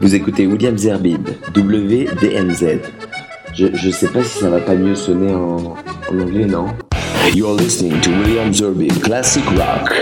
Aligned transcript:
Vous 0.00 0.14
écoutez 0.14 0.46
William 0.46 0.78
Zerbib, 0.78 1.28
WDMZ. 1.54 2.80
Je, 3.52 3.66
je 3.74 3.90
sais 3.90 4.08
pas 4.08 4.22
si 4.22 4.38
ça 4.38 4.48
va 4.48 4.58
pas 4.58 4.74
mieux 4.74 4.94
sonner 4.94 5.34
en, 5.34 5.76
anglais, 6.08 6.46
non? 6.46 6.68
You're 7.34 7.54
listening 7.54 8.00
to 8.00 8.10
William 8.10 8.50
Zerbib, 8.50 8.98
Classic 9.02 9.44
Rock, 9.44 9.92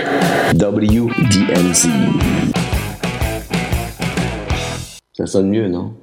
WDMZ. 0.53 1.89
Ça 5.11 5.25
sonne 5.25 5.49
mieux, 5.49 5.67
non? 5.67 5.93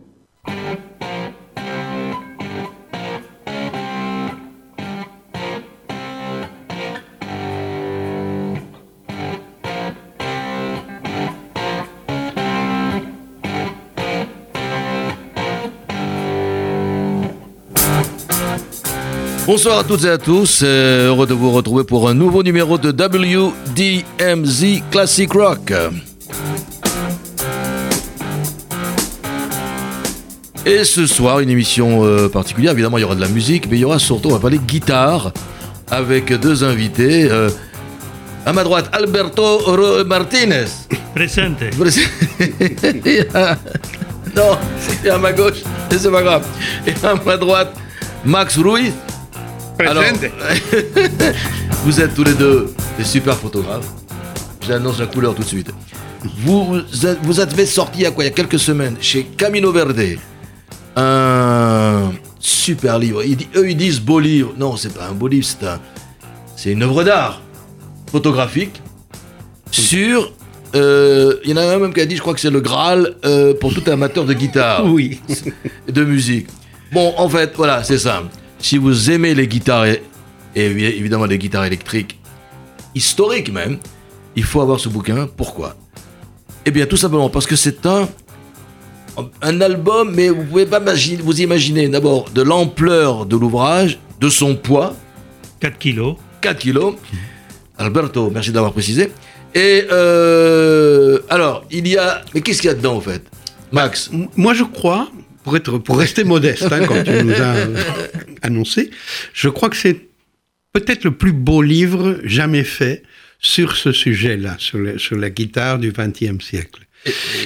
Bonsoir 19.47 19.79
à 19.79 19.85
toutes 19.85 20.05
et 20.05 20.09
à 20.11 20.19
tous, 20.19 20.61
euh, 20.65 21.07
heureux 21.09 21.27
de 21.27 21.35
vous 21.35 21.53
retrouver 21.53 21.85
pour 21.85 22.09
un 22.09 22.15
nouveau 22.15 22.43
numéro 22.43 22.79
de 22.79 22.89
WDMZ 22.91 24.83
Classic 24.91 25.33
Rock. 25.33 25.73
Et 30.65 30.83
ce 30.83 31.07
soir, 31.07 31.39
une 31.39 31.51
émission 31.51 32.05
euh, 32.05 32.29
particulière, 32.29 32.73
évidemment 32.73 32.99
il 32.99 33.03
y 33.03 33.05
aura 33.05 33.15
de 33.15 33.21
la 33.21 33.29
musique, 33.29 33.69
mais 33.71 33.77
il 33.77 33.81
y 33.81 33.85
aura 33.85 34.01
surtout, 34.01 34.31
on 34.31 34.33
va 34.33 34.41
parler 34.41 34.59
guitare, 34.59 35.33
avec 35.91 36.33
deux 36.33 36.65
invités. 36.65 37.29
euh, 37.31 37.49
à 38.45 38.53
ma 38.53 38.65
droite, 38.65 38.89
Alberto 38.93 39.59
Ro- 39.59 40.05
Martinez. 40.05 40.65
Presente. 41.15 41.61
non, 44.37 44.59
c'est 44.81 45.09
à 45.09 45.19
ma 45.19 45.33
gauche, 45.33 45.63
mais 45.91 45.99
c'est 45.99 46.11
pas 46.11 46.23
grave. 46.23 46.45
Et 46.87 46.95
à 47.05 47.15
ma 47.25 47.37
droite, 47.37 47.73
Max 48.25 48.57
Ruiz. 48.59 48.93
Alors, 49.79 50.03
vous 51.85 52.01
êtes 52.01 52.15
tous 52.15 52.25
les 52.25 52.33
deux 52.35 52.73
des 52.99 53.05
super 53.05 53.37
photographes. 53.37 53.89
J'annonce 54.67 54.99
la 54.99 55.07
couleur 55.07 55.35
tout 55.35 55.43
de 55.43 55.49
suite. 55.49 55.71
Vous, 56.39 56.81
vous, 57.23 57.41
avez 57.41 57.67
sorti 57.67 58.01
il 58.01 58.03
y 58.03 58.07
a 58.07 58.11
quoi 58.11 58.25
Il 58.25 58.29
y 58.29 58.31
a 58.31 58.35
quelques 58.35 58.59
semaines 58.59 58.97
chez 59.01 59.25
Camino 59.25 59.71
Verde 59.73 60.01
un 60.97 62.11
super 62.41 62.99
livre. 62.99 63.23
Ils 63.23 63.37
eux 63.55 63.69
ils 63.69 63.77
disent 63.77 64.01
beau 64.01 64.19
livre. 64.19 64.55
Non, 64.57 64.77
c'est 64.77 64.95
pas 64.95 65.09
un 65.09 65.13
beau 65.13 65.29
livre, 65.29 65.47
c'est 65.47 65.67
un, 65.67 65.79
c'est 66.57 66.73
une 66.73 66.83
œuvre 66.83 67.05
d'art 67.05 67.43
photographique 68.11 68.81
sur. 69.71 70.33
euh, 70.75 71.35
Il 71.45 71.51
y 71.51 71.53
en 71.53 71.59
a 71.59 71.63
un 71.75 71.79
même 71.79 71.93
qui 71.93 72.01
a 72.01 72.07
dit, 72.07 72.17
je 72.17 72.23
crois 72.23 72.33
que 72.33 72.41
c'est 72.41 72.51
le 72.51 72.61
Graal 72.61 73.15
euh, 73.27 73.53
pour 73.53 73.75
tout 73.75 73.83
amateur 73.91 74.25
de 74.25 74.33
guitare 74.33 74.87
Oui. 74.87 75.21
de 75.87 76.03
musique. 76.05 76.49
Bon, 76.93 77.13
en 77.19 77.29
fait, 77.29 77.53
voilà, 77.57 77.85
c'est 77.85 77.99
simple. 77.99 78.29
Si 78.59 78.79
vous 78.79 79.11
aimez 79.11 79.35
les 79.35 79.47
guitares, 79.47 79.87
et, 79.87 80.03
et 80.55 80.99
évidemment 80.99 81.27
les 81.27 81.39
guitares 81.39 81.65
électriques, 81.65 82.19
historiques 82.95 83.53
même, 83.53 83.79
il 84.35 84.45
faut 84.45 84.61
avoir 84.61 84.81
ce 84.81 84.89
bouquin. 84.89 85.29
Pourquoi? 85.37 85.77
Eh 86.65 86.71
bien, 86.71 86.87
tout 86.87 86.97
simplement 86.97 87.29
parce 87.31 87.47
que 87.47 87.55
c'est 87.57 87.87
un, 87.87 88.09
un 89.43 89.61
album, 89.61 90.13
mais 90.15 90.29
vous 90.31 90.45
pouvez 90.45 90.67
pas 90.67 90.81
imaginer, 90.81 91.23
vous 91.23 91.41
imaginer 91.41 91.89
d'abord 91.89 92.29
de 92.31 92.43
l'ampleur 92.43 93.25
de 93.27 93.37
l'ouvrage, 93.37 93.99
de 94.21 94.29
son 94.29 94.57
poids, 94.57 94.97
4 95.61 95.79
kilos. 95.79 96.17
4 96.41 96.59
kilos. 96.59 96.95
Alberto, 97.79 98.31
merci 98.33 98.51
d'avoir 98.53 98.73
précisé. 98.73 99.13
Et 99.55 99.85
euh, 99.91 101.19
alors, 101.29 101.65
il 101.71 101.87
y 101.89 101.97
a... 101.97 102.23
Mais 102.35 102.41
qu'est-ce 102.41 102.61
qu'il 102.61 102.69
y 102.69 102.73
a 102.73 102.75
dedans, 102.77 102.97
en 102.97 103.01
fait? 103.01 103.23
Max? 103.73 104.11
M- 104.13 104.29
Moi, 104.37 104.53
je 104.55 104.65
crois, 104.65 105.09
pour, 105.45 105.57
être, 105.57 105.79
pour 105.79 105.99
rester 105.99 106.25
modeste, 106.25 106.67
hein, 106.71 106.85
comme 106.87 107.03
tu 107.05 107.11
nous 107.25 107.33
as 107.33 107.55
annoncé, 108.43 108.91
je 109.33 109.49
crois 109.49 109.69
que 109.71 109.77
c'est 109.77 110.01
peut-être 110.73 111.05
le 111.05 111.13
plus 111.13 111.33
beau 111.33 111.63
livre 111.63 112.19
jamais 112.25 112.65
fait 112.65 113.03
sur 113.39 113.77
ce 113.77 113.93
sujet-là, 113.93 114.57
sur, 114.59 114.79
la 115.17 115.31
guitare 115.31 115.79
du 115.79 115.93
XXe 115.93 116.43
siècle. 116.45 116.81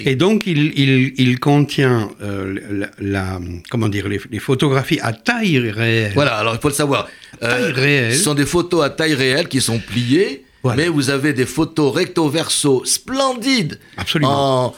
Et 0.06 0.16
donc, 0.16 0.46
il, 0.46 0.72
il, 0.78 1.12
il 1.18 1.38
contient 1.38 2.10
euh, 2.22 2.58
la, 2.70 2.90
la- 2.98 3.40
comment 3.70 3.88
dire, 3.88 4.08
les, 4.08 4.18
les 4.30 4.38
photographies 4.38 5.00
à 5.02 5.12
taille 5.12 5.58
réelle. 5.58 6.12
Voilà, 6.14 6.36
alors 6.36 6.54
il 6.54 6.60
faut 6.60 6.68
le 6.68 6.74
savoir. 6.74 7.08
Euh, 7.42 7.48
Taille 7.50 7.72
réelle. 7.72 8.14
Ce 8.16 8.22
sont 8.22 8.34
des 8.34 8.46
photos 8.46 8.82
à 8.84 8.90
taille 8.90 9.14
réelle 9.14 9.48
qui 9.48 9.60
sont 9.60 9.78
pliées, 9.78 10.44
Voilà. 10.62 10.82
mais 10.82 10.88
vous 10.88 11.08
avez 11.08 11.32
des 11.32 11.46
photos 11.46 11.94
recto-verso 11.94 12.84
splendides. 12.84 13.78
Absolument. 13.96 14.66
En- 14.66 14.74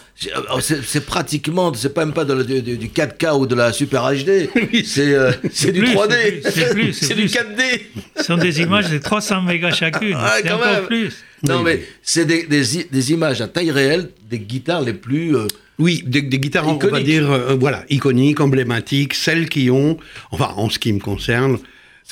oh, 0.55 0.61
C'est 0.61 1.05
pratiquement, 1.05 1.73
c'est 1.75 1.93
pas 1.93 2.05
même 2.05 2.15
pas 2.15 2.25
de 2.25 2.35
la- 2.35 2.45
du, 2.45 2.63
du- 2.63 2.77
du 2.79 2.89
4K 2.89 3.37
ou 3.39 3.47
de 3.47 3.55
la 3.57 3.73
Super 3.73 4.03
HD, 4.13 4.49
c'est 4.85 5.13
euh, 5.15 5.33
du 5.33 5.81
plus, 5.81 5.95
3D, 5.95 6.41
c'est 6.45 6.69
du 6.69 6.81
plus. 6.93 7.01
4D. 7.01 7.83
Ce 8.17 8.23
sont 8.25 8.37
des 8.37 8.61
images 8.61 8.91
de 8.91 8.99
300 8.99 9.43
mégas 9.43 9.73
chacune. 9.73 10.15
Ah, 10.17 10.35
c'est 10.41 10.53
encore 10.53 10.67
même. 10.67 10.85
plus. 10.87 11.13
Non 11.43 11.57
Oui. 11.59 11.63
mais 11.65 11.83
c'est 12.03 12.25
des, 12.27 12.45
des 12.47 12.79
i- 12.79 12.87
des 12.91 13.13
images 13.13 13.41
à 13.41 13.49
taille 13.49 13.73
réelle 13.73 14.11
des 14.31 14.39
guitares 14.39 14.83
les 14.83 14.93
plus... 14.95 15.37
euh, 15.37 15.47
Oui, 15.81 16.05
des, 16.07 16.23
des 16.23 16.39
guitares, 16.39 16.69
on 16.69 16.75
va 16.75 16.87
Iconiques. 16.87 17.05
dire, 17.07 17.29
euh, 17.31 17.57
voilà, 17.59 17.85
iconiques, 17.91 18.39
emblématiques, 18.41 19.15
celles 19.15 19.49
qui 19.49 19.69
ont, 19.71 19.99
enfin, 20.31 20.53
en 20.57 20.71
ce 20.71 20.79
qui 20.79 20.93
me 20.93 21.01
concerne, 21.01 21.59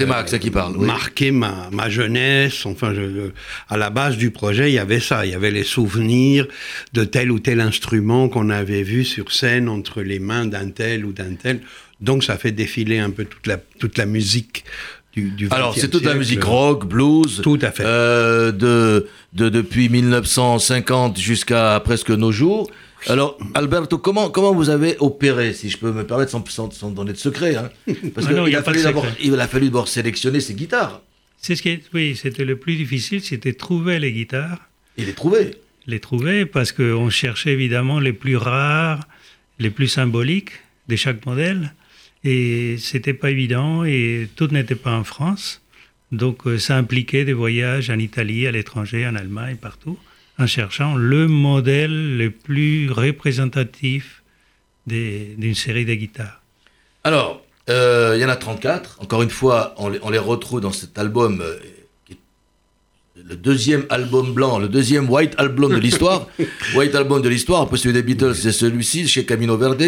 c'est 0.00 0.06
Max 0.06 0.38
qui 0.38 0.50
parle. 0.50 0.76
oui. 0.76 0.86
marqué 0.86 1.30
ma, 1.30 1.68
ma 1.72 1.88
jeunesse. 1.88 2.66
Enfin, 2.66 2.92
je, 2.94 3.00
je- 3.02 3.30
à 3.68 3.76
la 3.76 3.90
base 3.90 4.16
du 4.16 4.30
projet, 4.30 4.70
il 4.70 4.74
y 4.74 4.78
avait 4.78 5.00
ça. 5.00 5.24
Il 5.26 5.32
y 5.32 5.34
avait 5.34 5.50
les 5.50 5.64
souvenirs 5.64 6.46
de 6.92 7.04
tel 7.04 7.30
ou 7.30 7.38
tel 7.38 7.60
instrument 7.60 8.28
qu'on 8.28 8.50
avait 8.50 8.82
vu 8.82 9.04
sur 9.04 9.32
scène 9.32 9.68
entre 9.68 10.02
les 10.02 10.18
mains 10.18 10.46
d'un 10.46 10.70
tel 10.70 11.04
ou 11.04 11.12
d'un 11.12 11.34
tel. 11.34 11.60
Donc, 12.00 12.24
ça 12.24 12.36
fait 12.38 12.52
défiler 12.52 12.98
un 12.98 13.10
peu 13.10 13.24
toute 13.24 13.46
la, 13.46 13.58
toute 13.78 13.98
la 13.98 14.06
musique 14.06 14.64
du, 15.12 15.30
du 15.30 15.48
Alors, 15.50 15.74
20e 15.76 15.80
c'est 15.80 15.88
toute 15.90 16.04
la 16.04 16.14
musique 16.14 16.42
rock, 16.44 16.86
blues. 16.86 17.40
Tout 17.42 17.58
à 17.62 17.70
fait. 17.70 17.82
euh, 17.84 18.52
de, 18.52 19.06
de, 19.34 19.48
depuis 19.48 19.88
1950 19.88 21.18
jusqu'à 21.18 21.80
presque 21.84 22.10
nos 22.10 22.32
jours. 22.32 22.70
Alors, 23.08 23.38
Alberto, 23.54 23.98
comment, 23.98 24.28
comment 24.30 24.52
vous 24.54 24.68
avez 24.70 24.96
opéré, 25.00 25.52
si 25.54 25.70
je 25.70 25.78
peux 25.78 25.90
me 25.92 26.04
permettre, 26.06 26.30
sans, 26.30 26.44
sans, 26.48 26.70
sans 26.70 26.90
donner 26.90 27.12
de 27.12 27.18
secret 27.18 27.56
hein? 27.56 27.70
Parce 28.14 28.26
Ah 28.28 28.34
qu'il 28.44 28.54
a, 28.54 28.58
a 28.58 28.62
fallu 28.62 28.82
d'abord- 28.82 29.06
il 29.22 29.34
a 29.40 29.48
fallu 29.48 29.66
d'abord 29.66 29.88
sélectionner 29.88 30.40
ses 30.40 30.54
guitares 30.54 31.00
C'est 31.38 31.56
ce 31.56 31.62
qui 31.62 31.70
est, 31.70 31.82
oui, 31.94 32.14
c'était 32.16 32.44
le 32.44 32.56
plus 32.56 32.76
difficile, 32.76 33.22
c'était 33.22 33.54
trouver 33.54 33.98
les 33.98 34.12
guitares, 34.12 34.58
et 34.98 35.04
les 35.04 35.14
trouver. 35.14 35.52
les 35.86 35.98
trouver 36.00 36.44
parce 36.46 36.72
qu'on 36.72 37.08
cherchait 37.10 37.52
évidemment 37.52 38.00
les 38.00 38.12
plus 38.12 38.36
rares, 38.36 39.00
les 39.58 39.70
plus 39.70 39.88
symboliques 39.88 40.52
de 40.88 40.96
chaque 40.96 41.24
modèle. 41.24 41.72
Et 42.22 42.76
c'était 42.78 43.14
pas 43.14 43.30
évident 43.30 43.82
et 43.84 44.28
tout 44.36 44.48
n'était 44.48 44.74
pas 44.74 44.92
en 44.92 45.04
France. 45.04 45.62
Donc 46.12 46.46
euh, 46.46 46.58
ça 46.58 46.76
impliquait 46.76 47.24
des 47.24 47.32
voyages 47.32 47.88
en 47.88 47.98
Italie, 47.98 48.46
à 48.46 48.50
l'étranger, 48.52 49.06
en 49.06 49.14
Allemagne, 49.14 49.56
partout, 49.56 49.98
en 50.40 50.46
cherchant 50.46 50.94
le 50.96 51.28
modèle 51.28 52.16
le 52.16 52.30
plus 52.30 52.90
représentatif 52.90 54.22
d'une 54.86 55.54
série 55.54 55.84
de 55.84 55.94
guitares. 55.94 56.40
Alors, 57.04 57.42
euh, 57.68 58.14
il 58.16 58.20
y 58.22 58.24
en 58.24 58.28
a 58.28 58.36
34. 58.36 58.98
Encore 59.00 59.22
une 59.22 59.30
fois, 59.30 59.74
on 59.78 59.88
les, 59.88 59.98
on 60.02 60.10
les 60.10 60.18
retrouve 60.18 60.60
dans 60.60 60.72
cet 60.72 60.98
album, 60.98 61.40
euh, 61.42 61.56
qui 62.06 62.14
est 62.14 63.22
le 63.22 63.36
deuxième 63.36 63.84
album 63.90 64.32
blanc, 64.32 64.58
le 64.58 64.68
deuxième 64.68 65.08
White 65.10 65.34
Album 65.38 65.72
de 65.72 65.78
l'histoire. 65.78 66.26
white 66.74 66.94
Album 66.94 67.22
de 67.22 67.28
l'histoire, 67.28 67.62
après 67.62 67.76
celui 67.76 67.92
des 67.92 68.02
Beatles, 68.02 68.34
c'est 68.34 68.52
celui-ci, 68.52 69.06
chez 69.06 69.24
Camino 69.24 69.56
Verde. 69.56 69.82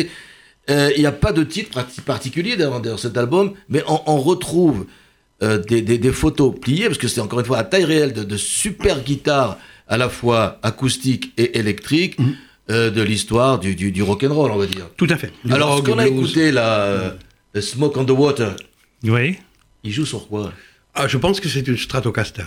Euh, 0.70 0.90
Il 0.94 1.00
n'y 1.00 1.06
a 1.06 1.12
pas 1.12 1.32
de 1.32 1.42
titre 1.42 1.70
parti- 1.72 2.00
particulier 2.02 2.56
dans, 2.56 2.78
dans 2.78 2.96
cet 2.96 3.16
album, 3.16 3.54
mais 3.69 3.82
on, 3.88 4.00
on 4.06 4.19
retrouve 4.19 4.86
des, 5.40 5.82
des- 5.82 5.98
des 5.98 6.12
photos 6.12 6.54
pliées, 6.60 6.86
parce 6.86 6.98
que 6.98 7.08
c'est 7.08 7.20
encore 7.20 7.40
une 7.40 7.46
fois 7.46 7.58
à 7.58 7.64
taille 7.64 7.84
réelle 7.84 8.12
de, 8.12 8.22
de 8.22 8.36
super 8.36 9.00
guitares, 9.02 9.58
à 9.92 9.98
la 9.98 10.08
fois 10.08 10.58
acoustiques 10.62 11.32
et 11.36 11.58
électriques, 11.58 12.16
euh, 12.70 12.91
de 12.91 13.03
l'histoire 13.03 13.58
du, 13.58 13.75
du, 13.75 13.93
du 13.93 14.02
rock'n'roll, 14.02 14.50
on 14.50 14.56
va 14.56 14.67
dire. 14.67 14.87
Tout 14.96 15.06
à 15.11 15.17
fait. 15.17 15.32
Du 15.44 15.52
Alors, 15.52 15.70
ce 15.70 15.75
rock, 15.82 15.87
qu'on 15.87 15.99
a 15.99 16.05
blues. 16.08 16.14
écouté 16.31 16.50
là, 16.50 16.69
euh, 16.84 17.11
Smoke 17.61 17.99
on 18.00 18.05
the 18.06 18.11
Water, 18.11 18.56
Oui, 19.05 19.38
il 19.84 19.93
joue 19.93 20.06
sur 20.06 20.26
quoi, 20.28 20.52
Ah, 20.94 21.08
je 21.08 21.19
pense 21.19 21.40
que 21.40 21.49
c'est 21.49 21.67
une 21.69 21.76
Stratocaster. 21.76 22.44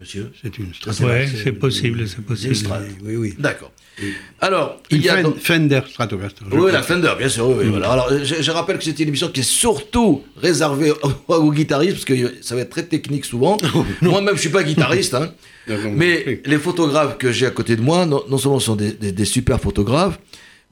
Monsieur 0.00 0.30
C'est 0.40 0.56
une 0.58 0.72
Stratocaster. 0.72 1.04
ouais, 1.04 1.28
c'est 1.44 1.52
possible, 1.52 2.06
c'est 2.08 2.24
possible. 2.24 2.54
Strat. 2.54 2.80
Oui, 3.04 3.16
oui. 3.16 3.34
D'accord. 3.38 3.72
Alors, 4.40 4.80
Une 4.92 4.98
il 4.98 5.04
y 5.04 5.08
a. 5.08 5.22
Donc- 5.22 5.38
Fender 5.38 5.80
Stratocaster. 5.90 6.44
Oui, 6.52 6.70
la 6.70 6.82
Fender, 6.82 7.12
bien 7.18 7.28
sûr. 7.28 7.48
Oui, 7.48 7.56
oui, 7.64 7.68
voilà. 7.70 7.90
Alors, 7.90 8.08
je, 8.22 8.40
je 8.40 8.50
rappelle 8.52 8.78
que 8.78 8.84
c'est 8.84 8.98
une 9.00 9.08
émission 9.08 9.28
qui 9.28 9.40
est 9.40 9.42
surtout 9.42 10.22
réservée 10.36 10.92
aux, 10.92 11.34
aux 11.34 11.52
guitaristes, 11.52 11.94
parce 11.94 12.04
que 12.04 12.34
ça 12.42 12.54
va 12.54 12.60
être 12.60 12.70
très 12.70 12.84
technique 12.84 13.24
souvent. 13.24 13.56
Moi-même, 14.02 14.36
je 14.36 14.40
suis 14.40 14.50
pas 14.50 14.62
guitariste, 14.62 15.14
hein. 15.14 15.32
Mais 15.92 16.40
les 16.46 16.58
photographes 16.58 17.18
que 17.18 17.32
j'ai 17.32 17.46
à 17.46 17.50
côté 17.50 17.74
de 17.76 17.82
moi, 17.82 18.06
non, 18.06 18.22
non 18.30 18.38
seulement 18.38 18.60
sont 18.60 18.76
des, 18.76 18.92
des- 18.92 19.12
des 19.12 19.24
super 19.24 19.60
photographes, 19.60 20.18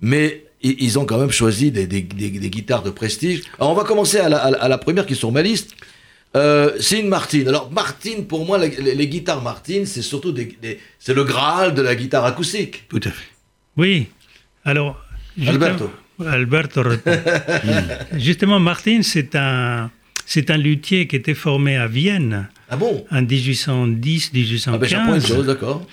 mais 0.00 0.44
ils 0.62 0.98
ont 0.98 1.04
quand 1.04 1.18
même 1.18 1.30
choisi 1.32 1.70
des, 1.70 1.86
des- 1.86 2.00
des- 2.02 2.30
des 2.30 2.50
guitares 2.50 2.82
de 2.82 2.90
prestige. 2.90 3.42
Alors, 3.58 3.72
on 3.72 3.74
va 3.74 3.84
commencer 3.84 4.18
à 4.18 4.28
la, 4.28 4.38
à 4.38 4.50
la- 4.52 4.62
à 4.62 4.68
la 4.68 4.78
première 4.78 5.04
qui 5.04 5.12
est 5.14 5.16
sur 5.16 5.32
ma 5.32 5.42
liste. 5.42 5.72
Euh, 6.36 6.72
c'est 6.80 7.00
une 7.00 7.08
Martin. 7.08 7.46
Alors, 7.46 7.70
Martin, 7.72 8.22
pour 8.28 8.44
moi, 8.46 8.58
les, 8.58 8.70
les- 8.86 8.94
les 8.94 9.08
guitares 9.08 9.42
Martin, 9.42 9.82
c'est 9.86 10.02
surtout 10.02 10.32
des, 10.32 10.46
des- 10.62 10.78
c'est 10.98 11.14
le 11.14 11.24
Graal 11.24 11.74
de 11.74 11.82
la 11.82 11.94
guitare 11.94 12.24
acoustique. 12.26 12.84
Tout 12.88 13.00
à 13.04 13.10
fait. 13.10 13.28
Oui. 13.76 14.06
Alors, 14.64 15.02
Alberto. 15.46 15.90
Alberto 16.24 16.82
Justement, 18.16 18.58
Martin, 18.60 19.00
c'est 19.02 19.34
un, 19.34 19.90
c'est 20.24 20.50
un 20.50 20.56
luthier 20.56 21.06
qui 21.06 21.16
était 21.16 21.34
formé 21.34 21.76
à 21.76 21.86
Vienne 21.86 22.48
ah 22.68 22.76
bon? 22.76 23.04
En 23.12 23.22
1810-1815. 23.22 24.68
Ah 24.72 24.78
ben, 24.78 25.42
d'accord. 25.42 25.86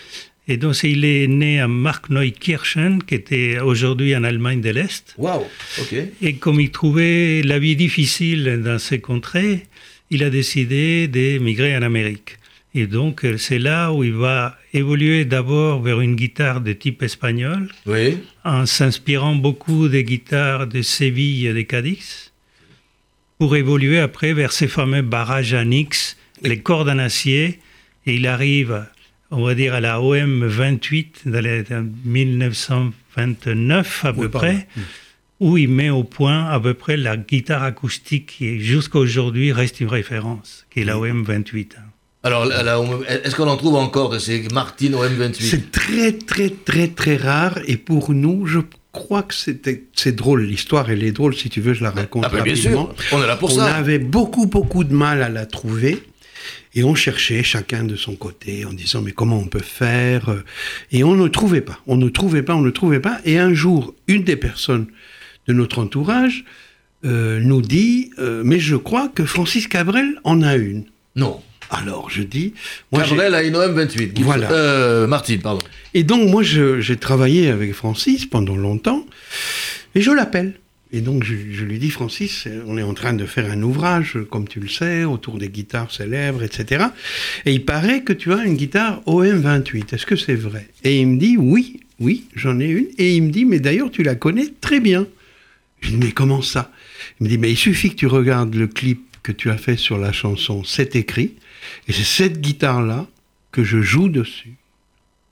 Et 0.48 0.58
donc, 0.58 0.82
il 0.84 1.06
est 1.06 1.28
né 1.28 1.62
à 1.62 1.68
Markneukirchen, 1.68 3.02
qui 3.04 3.16
était 3.16 3.60
aujourd'hui 3.60 4.16
en 4.16 4.24
Allemagne 4.24 4.60
de 4.60 4.72
l'Est. 4.72 5.14
Waouh, 5.18 5.44
ok. 5.80 5.96
Et 6.22 6.34
comme 6.36 6.60
il 6.60 6.72
trouvait 6.72 7.42
la 7.44 7.60
vie 7.60 7.76
difficile 7.76 8.62
dans 8.64 8.80
ces 8.80 9.00
contrées, 9.00 9.68
il 10.14 10.24
a 10.24 10.30
décidé 10.30 11.08
d'émigrer 11.08 11.76
en 11.76 11.82
Amérique. 11.82 12.38
Et 12.76 12.88
donc, 12.88 13.26
c'est 13.38 13.60
là 13.60 13.92
où 13.92 14.04
il 14.04 14.14
va 14.14 14.58
évoluer 14.74 15.26
d'abord 15.26 15.82
vers 15.82 16.02
une 16.02 16.16
guitare 16.16 16.62
de 16.62 16.74
type 16.74 17.04
espagnol, 17.04 17.70
oui. 17.86 18.18
en 18.44 18.66
s'inspirant 18.66 19.36
beaucoup 19.36 19.90
des 19.90 20.04
guitares 20.04 20.66
de 20.66 20.82
Séville 20.82 21.48
et 21.48 21.54
de 21.54 21.62
Cadix, 21.62 22.32
pour 23.38 23.56
évoluer 23.56 24.00
après 24.00 24.34
vers 24.34 24.52
ces 24.52 24.68
fameux 24.68 25.02
barrages 25.02 25.54
à 25.54 25.66
Nix, 25.66 26.18
les 26.42 26.60
cordes 26.60 26.90
en 26.90 26.98
acier, 26.98 27.60
et 28.06 28.16
il 28.16 28.26
arrive 28.26 28.86
on 29.34 29.44
va 29.44 29.56
dire 29.56 29.74
à 29.74 29.82
la 29.82 30.00
OM 30.00 30.46
28, 30.46 31.24
dans 31.26 31.90
1929 32.06 34.06
à 34.06 34.14
peu 34.14 34.30
près, 34.30 34.68
où 35.44 35.58
il 35.58 35.68
met 35.68 35.90
au 35.90 36.06
point 36.06 36.46
à 36.46 36.58
peu 36.58 36.74
près 36.74 36.96
la 36.96 37.18
guitare 37.18 37.64
acoustique 37.64 38.38
qui 38.38 38.62
jusqu'à 38.62 38.98
aujourd'hui 38.98 39.52
reste 39.52 39.82
une 39.82 39.90
référence, 39.90 40.66
qui 40.72 40.80
est 40.80 40.84
la 40.86 40.98
OM 40.98 41.24
28. 41.24 41.76
Alors, 42.24 42.50
est-ce 43.10 43.36
qu'on 43.36 43.50
en 43.50 43.58
trouve 43.58 43.76
encore 43.76 44.10
de 44.10 44.20
ces 44.20 44.48
Martin 44.54 44.92
OM28 44.92 45.36
C'est 45.42 45.72
très, 45.72 46.14
très, 46.14 46.50
très, 46.50 46.88
très 46.88 47.18
rare. 47.18 47.60
Et 47.68 47.76
pour 47.76 48.14
nous, 48.14 48.46
je 48.46 48.60
crois 48.94 49.24
que 49.24 49.34
c'est 49.34 50.16
drôle. 50.16 50.44
L'histoire, 50.44 50.90
elle 50.90 51.04
est 51.04 51.12
drôle. 51.12 51.36
Si 51.36 51.50
tu 51.50 51.60
veux, 51.60 51.74
je 51.74 51.84
la 51.84 51.92
raconte 51.92 52.24
ah 52.26 52.30
ben, 52.30 52.42
Bien 52.42 52.56
sûr, 52.56 52.96
on 53.12 53.22
est 53.22 53.28
là 53.28 53.36
pour 53.36 53.52
ça. 53.52 53.64
On 53.64 53.66
avait 53.66 54.00
beaucoup, 54.00 54.46
beaucoup 54.46 54.86
de 54.86 54.94
mal 54.94 55.22
à 55.22 55.28
la 55.28 55.46
trouver. 55.46 56.02
Et 56.76 56.86
on 56.86 56.96
cherchait 56.96 57.44
chacun 57.44 57.84
de 57.84 57.98
son 57.98 58.16
côté 58.16 58.66
en 58.66 58.74
disant 58.74 59.02
mais 59.02 59.12
comment 59.12 59.38
on 59.38 59.48
peut 59.48 59.60
faire? 59.60 60.34
Et 60.92 61.04
on 61.04 61.16
ne 61.16 61.28
trouvait 61.28 61.62
pas, 61.62 61.80
on 61.86 61.98
ne 61.98 62.10
trouvait 62.10 62.42
pas, 62.42 62.56
on 62.56 62.62
ne 62.62 62.72
trouvait 62.72 63.00
pas. 63.00 63.20
Et 63.26 63.38
un 63.38 63.54
jour, 63.54 63.94
une 64.08 64.24
des 64.24 64.38
personnes 64.38 64.88
de 65.48 65.54
notre 65.54 65.80
entourage 65.80 66.46
euh, 67.06 67.40
nous 67.42 67.62
dit 67.62 68.12
euh, 68.18 68.44
mais 68.46 68.60
je 68.60 68.78
crois 68.78 69.10
que 69.10 69.26
Francis 69.26 69.68
Cabrel 69.68 70.16
en 70.24 70.42
a 70.42 70.56
une. 70.56 70.86
Non. 71.16 71.42
Alors 71.70 72.10
je 72.10 72.24
dis. 72.24 72.54
Moi, 72.92 73.04
Cabrel 73.04 73.36
a 73.36 73.44
une 73.44 73.56
OM28. 73.56 74.22
Voilà. 74.22 74.52
Euh, 74.52 75.08
Martine, 75.08 75.42
pardon. 75.42 75.62
Et 75.94 76.04
donc 76.04 76.30
moi 76.30 76.44
j'ai 76.44 76.98
travaillé 76.98 77.50
avec 77.50 77.74
Francis 77.74 78.26
pendant 78.26 78.56
longtemps 78.56 79.06
et 79.96 80.02
je 80.02 80.12
l'appelle. 80.12 80.54
Et 80.96 81.02
donc 81.02 81.24
je, 81.24 81.34
lui 81.34 81.80
dis, 81.80 81.90
Francis, 81.90 82.48
on 82.68 82.78
est 82.78 82.84
en 82.84 82.94
train 82.94 83.14
de 83.14 83.26
faire 83.26 83.52
un 83.52 83.64
ouvrage, 83.64 84.20
comme 84.30 84.48
tu 84.48 84.60
le 84.60 84.68
sais, 84.68 85.06
autour 85.06 85.40
des 85.40 85.50
guitares 85.50 85.92
célèbres, 85.92 86.44
etc. 86.44 86.86
Et 87.48 87.54
il 87.54 87.66
paraît 87.66 88.04
que 88.04 88.14
tu 88.14 88.32
as 88.32 88.46
une 88.46 88.56
guitare 88.56 89.02
OM28. 89.08 89.96
Est-ce 89.96 90.06
que 90.06 90.16
c'est 90.16 90.36
vrai? 90.36 90.68
Et 90.84 91.00
il 91.00 91.08
me 91.08 91.18
dit, 91.18 91.36
oui, 91.36 91.80
oui, 92.00 92.26
j'en 92.36 92.60
ai 92.60 92.68
une. 92.68 92.86
Et 93.00 93.16
il 93.16 93.24
me 93.24 93.32
dit, 93.32 93.44
mais 93.44 93.60
d'ailleurs, 93.60 93.90
tu 93.90 94.04
la 94.04 94.14
connais 94.14 94.54
très 94.62 94.80
bien. 94.80 95.08
Je 95.84 95.90
dis, 95.90 95.98
mais 95.98 96.12
comment 96.14 96.42
ça? 96.42 96.72
Il 97.20 97.26
me 97.26 97.30
dit, 97.30 97.38
mais 97.38 97.52
il 97.52 97.58
suffit 97.58 97.90
que 97.90 97.96
tu 97.96 98.08
regardes 98.08 98.56
le 98.56 98.68
clip 98.68 99.06
que 99.22 99.32
tu 99.32 99.50
as 99.52 99.58
fait 99.58 99.78
sur 99.78 99.98
la 99.98 100.12
chanson 100.12 100.64
C'est 100.64 100.96
écrit, 100.96 101.34
et 101.88 101.94
c'est 101.94 102.04
cette 102.04 102.42
guitare-là 102.42 103.08
que 103.52 103.64
je 103.64 103.82
joue 103.82 104.10
dessus. 104.10 104.56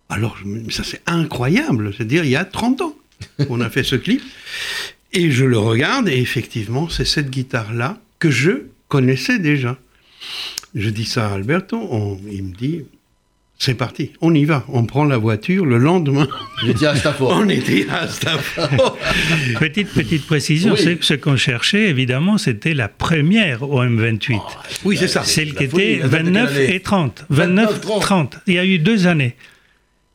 Alors, 0.09 0.37
ça 0.69 0.83
c'est 0.83 1.01
incroyable, 1.05 1.93
c'est-à-dire 1.93 2.25
il 2.25 2.31
y 2.31 2.35
a 2.35 2.43
30 2.43 2.81
ans 2.81 2.95
qu'on 3.47 3.61
a 3.61 3.69
fait 3.69 3.83
ce 3.83 3.95
clip. 3.95 4.21
Et 5.13 5.31
je 5.31 5.45
le 5.45 5.57
regarde 5.57 6.09
et 6.09 6.19
effectivement, 6.19 6.89
c'est 6.89 7.05
cette 7.05 7.29
guitare-là 7.29 7.97
que 8.19 8.29
je 8.29 8.63
connaissais 8.87 9.39
déjà. 9.39 9.77
Je 10.75 10.89
dis 10.89 11.05
ça 11.05 11.29
à 11.29 11.33
Alberto, 11.33 12.19
il 12.29 12.43
me 12.43 12.53
dit, 12.53 12.83
c'est 13.63 13.75
parti, 13.75 14.09
on 14.21 14.33
y 14.33 14.43
va, 14.43 14.65
on 14.69 14.85
prend 14.85 15.05
la 15.05 15.19
voiture 15.19 15.67
le 15.67 15.77
lendemain. 15.77 16.27
J'étais 16.65 16.87
à 16.87 16.95
Stafford. 16.95 17.31
on 17.35 17.47
était 17.47 17.85
à 17.91 18.07
Stafford. 18.07 18.97
petite, 19.59 19.93
petite 19.93 20.25
précision, 20.25 20.75
ce 20.75 21.13
qu'on 21.13 21.35
cherchait, 21.35 21.87
évidemment, 21.87 22.39
c'était 22.39 22.73
la 22.73 22.87
première 22.87 23.61
OM28. 23.61 24.39
oui, 24.83 24.97
c'est 24.97 25.07
ça. 25.07 25.23
Celle 25.23 25.53
qui 25.53 25.65
était 25.65 25.99
29 26.03 26.57
et 26.57 26.79
30. 26.79 27.25
29, 27.29 27.81
30. 27.81 28.39
Il 28.47 28.55
y 28.55 28.57
a 28.57 28.65
eu 28.65 28.79
deux 28.79 29.05
années. 29.05 29.35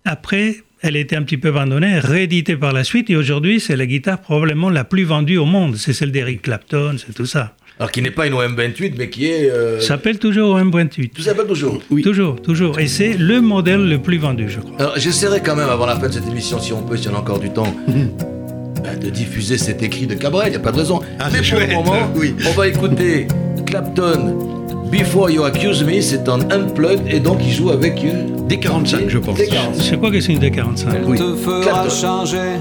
Après, 0.05 0.57
elle 0.83 0.97
a 0.97 0.99
été 0.99 1.15
un 1.15 1.23
petit 1.23 1.39
peu 1.39 1.51
abandonnée, 1.51 2.01
rééditée 2.01 2.57
par 2.57 2.73
la 2.73 2.83
suite, 2.83 3.11
et 3.11 3.17
aujourd'hui, 3.17 3.61
c'est 3.61 3.77
la 3.77 3.87
guitare 3.87 4.21
probablement 4.23 4.71
la 4.71 4.83
plus 4.83 5.05
vendue 5.05 5.37
au 5.37 5.45
monde. 5.45 5.77
C'est 5.77 5.93
celle 5.93 6.11
d'Eric 6.11 6.43
Clapton, 6.43 6.97
c'est 6.99 7.15
tout 7.15 7.27
ça. 7.27 7.55
Alors 7.79 7.93
qui 7.93 8.01
n'est 8.01 8.11
pas 8.11 8.27
une 8.27 8.33
OM28, 8.33 8.95
mais 8.97 9.11
qui 9.11 9.27
est... 9.27 9.51
Euh... 9.51 9.81
S'appelle 9.81 10.19
toujours 10.19 10.59
OM28. 10.59 11.11
Tout 11.11 11.23
s'appelle 11.23 11.47
toujours 11.47 11.79
Oui. 11.91 12.03
Toujours, 12.03 12.41
toujours. 12.41 12.79
Et 12.79 12.87
c'est 12.87 13.13
le 13.13 13.43
modèle 13.43 13.87
le 13.87 13.99
plus 13.99 14.17
vendu, 14.17 14.49
je 14.49 14.61
crois. 14.61 14.73
Alors 14.79 14.95
j'essaierai 14.97 15.43
quand 15.43 15.55
même, 15.57 15.69
avant 15.69 15.85
la 15.85 15.97
fin 15.97 16.09
de 16.09 16.15
cette 16.15 16.27
émission, 16.27 16.59
si 16.59 16.73
on 16.73 16.83
peut, 16.83 16.97
si 16.97 17.09
on 17.09 17.15
a 17.15 17.19
encore 17.19 17.39
du 17.39 17.51
temps, 17.51 17.75
bah, 18.83 18.95
de 18.99 19.11
diffuser 19.11 19.59
cet 19.59 19.83
écrit 19.83 20.07
de 20.07 20.15
Cabrel, 20.15 20.49
il 20.49 20.51
n'y 20.53 20.57
a 20.57 20.61
pas 20.61 20.73
de 20.73 20.79
raison. 20.79 21.01
Ah, 21.19 21.29
mais 21.31 21.43
pour 21.43 21.61
le 21.61 21.67
moment, 21.75 22.11
oui. 22.15 22.35
on 22.49 22.53
va 22.53 22.67
écouter 22.67 23.27
Clapton 23.67 24.57
Before 24.91 25.29
You 25.29 25.43
Accuse 25.45 25.85
Me, 25.85 26.01
c'est 26.01 26.27
un 26.31 26.41
unplugged 26.51 27.03
et 27.09 27.21
donc 27.21 27.41
il 27.45 27.53
joue 27.53 27.69
avec 27.71 28.03
une 28.03 28.47
D45, 28.49 29.09
je 29.09 29.19
pense. 29.19 29.39
C'est 29.75 29.99
quoi 29.99 30.11
que 30.11 30.21
c'est 30.21 30.33
une 30.33 30.41
D45 30.41 30.87
Elle 30.95 31.19
te 31.19 31.35
fera 31.35 31.91
changer 31.91 32.57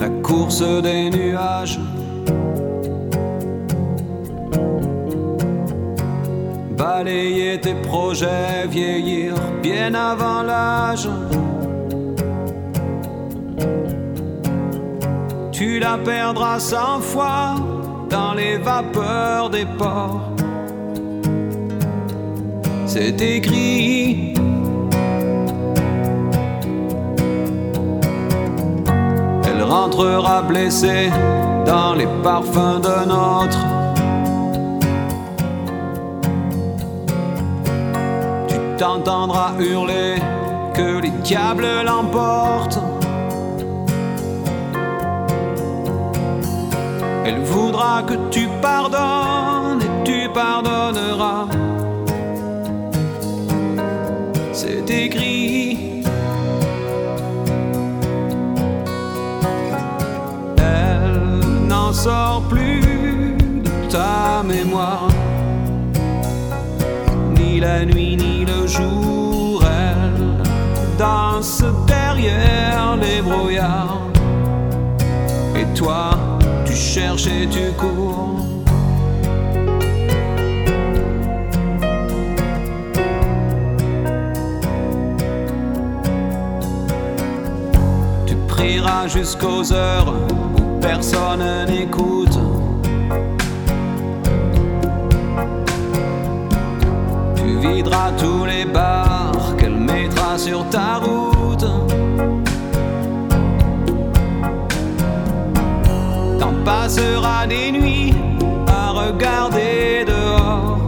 la 0.00 0.08
course 0.08 0.64
des 0.82 1.10
nuages. 1.10 1.78
Balayer 6.88 7.60
tes 7.60 7.74
projets, 7.74 8.66
vieillir 8.66 9.34
bien 9.62 9.92
avant 9.94 10.42
l'âge. 10.42 11.06
Tu 15.52 15.78
la 15.80 15.98
perdras 15.98 16.58
cent 16.58 17.00
fois 17.00 17.56
dans 18.08 18.32
les 18.32 18.56
vapeurs 18.56 19.50
des 19.50 19.66
ports 19.66 20.32
c'est 22.86 23.20
écrit. 23.20 24.32
Elle 29.46 29.62
rentrera 29.62 30.40
blessée 30.40 31.10
dans 31.66 31.92
les 31.94 32.08
parfums 32.22 32.80
d'un 32.80 33.10
autre. 33.10 33.87
T'entendras 38.78 39.52
hurler 39.58 40.14
que 40.74 41.00
les 41.00 41.10
diables 41.22 41.66
l'emportent. 41.84 42.80
Elle 47.26 47.40
voudra 47.42 48.02
que 48.04 48.14
tu 48.30 48.48
pardonnes 48.62 49.82
et 49.82 50.04
tu 50.04 50.28
pardonneras. 50.32 51.46
c'est 54.52 54.90
écrit. 54.90 56.02
Elle 60.56 61.66
n'en 61.68 61.92
sort 61.92 62.42
plus 62.48 63.36
de 63.64 63.90
ta 63.90 64.42
mémoire, 64.42 65.08
ni 67.36 67.60
la 67.60 67.84
nuit 67.84 68.16
ni 68.16 68.37
jour. 68.68 69.62
Elle 69.64 70.96
danse 70.98 71.62
derrière 71.86 72.96
les 73.00 73.22
brouillards, 73.22 74.02
et 75.56 75.66
toi, 75.74 76.10
tu 76.64 76.74
cherches 76.74 77.26
et 77.26 77.48
tu 77.48 77.72
cours. 77.72 78.28
jusqu'aux 89.08 89.72
heures 89.72 90.12
où 90.12 90.80
personne 90.80 91.42
n'écoute. 91.66 92.47
Tu 97.68 97.74
videras 97.74 98.12
tous 98.18 98.46
les 98.46 98.64
bars 98.64 99.54
qu'elle 99.58 99.76
mettra 99.76 100.38
sur 100.38 100.66
ta 100.70 100.96
route. 100.96 101.66
T'en 106.38 106.54
passeras 106.64 107.46
des 107.46 107.70
nuits 107.70 108.14
à 108.66 108.92
regarder 108.92 110.04
dehors. 110.06 110.87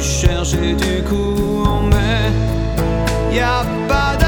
cherches 0.00 0.54
et 0.54 0.74
du 0.74 1.02
coup 1.02 1.64
on 1.66 1.82
met. 1.82 2.30
Y'a 3.32 3.64
pas 3.88 4.16
d'amour. 4.16 4.27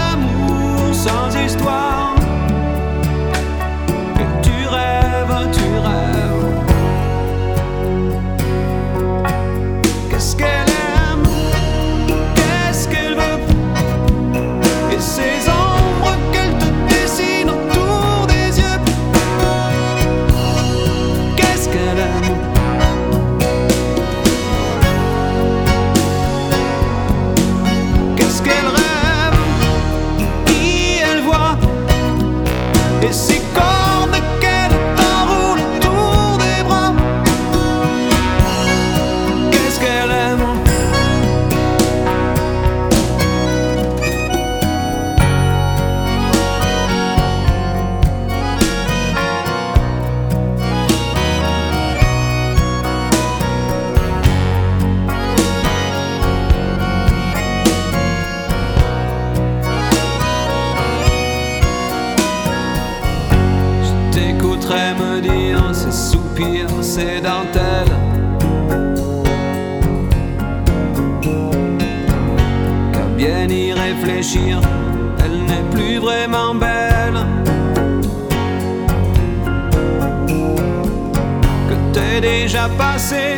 Déjà 82.61 82.69
passé 82.77 83.37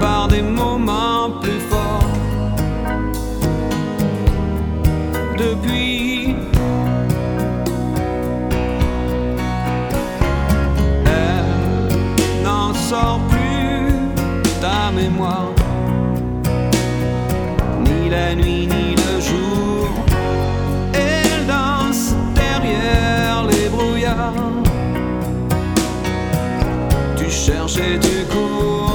par 0.00 0.28
des 0.28 0.42
moments 0.42 1.30
plus 1.40 1.60
forts. 1.70 2.02
Depuis 5.38 6.34
Elle 11.06 12.44
n'en 12.44 12.74
sort 12.74 13.20
plus 13.28 13.92
ta 14.60 14.90
mémoire, 14.90 15.52
ni 17.84 18.08
la 18.08 18.34
nuit 18.34 18.66
ni 18.66 18.85
Tu 27.46 27.52
cherches 27.52 27.76
et 27.78 28.85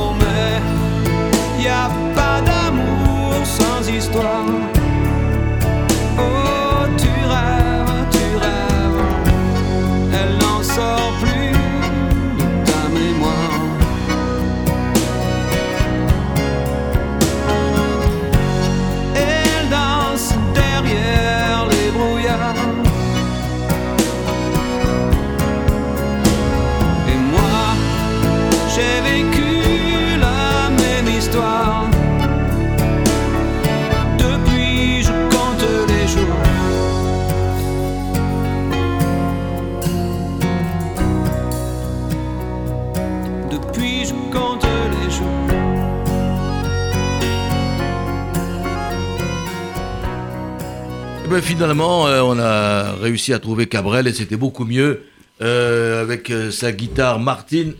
ben, 51.32 51.42
finalement, 51.42 52.08
euh, 52.08 52.22
on 52.22 52.38
a 52.40 52.94
réussi 52.96 53.34
à 53.34 53.40
trouver 53.40 53.68
Cabrel 53.68 54.06
et 54.06 54.14
c'était 54.14 54.36
beaucoup 54.36 54.66
mieux 54.66 55.04
euh, 55.42 56.02
avec 56.02 56.30
euh, 56.30 56.52
sa 56.52 56.74
guitare 56.74 57.20
Martin 57.20 57.72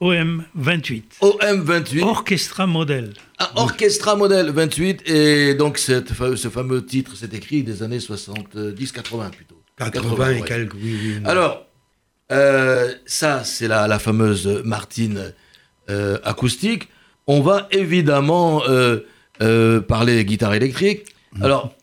OM 0.00 0.44
28. 0.54 1.16
OM28. 1.22 2.02
Orchestra 2.02 2.66
modèle. 2.66 3.14
Un 3.38 3.48
Orchestra 3.56 4.14
Model 4.16 4.50
28 4.50 5.08
et 5.08 5.54
donc 5.54 5.78
cette 5.78 6.12
ce 6.12 6.48
fameux 6.48 6.84
titre 6.84 7.16
s'est 7.16 7.30
écrit 7.32 7.62
des 7.62 7.82
années 7.82 7.98
70-80 7.98 9.30
plutôt. 9.30 9.56
80 9.78 10.30
et 10.30 10.42
quelques, 10.42 10.74
oui. 10.74 11.14
Alors, 11.24 11.64
euh, 12.30 12.92
ça 13.06 13.44
c'est 13.44 13.68
la, 13.68 13.88
la 13.88 13.98
fameuse 13.98 14.62
Martine 14.64 15.32
euh, 15.88 16.18
acoustique. 16.24 16.88
On 17.26 17.40
va 17.40 17.68
évidemment 17.70 18.62
euh, 18.68 19.00
euh, 19.40 19.80
parler 19.80 20.24
guitare 20.24 20.54
électrique. 20.54 21.06
Alors, 21.40 21.74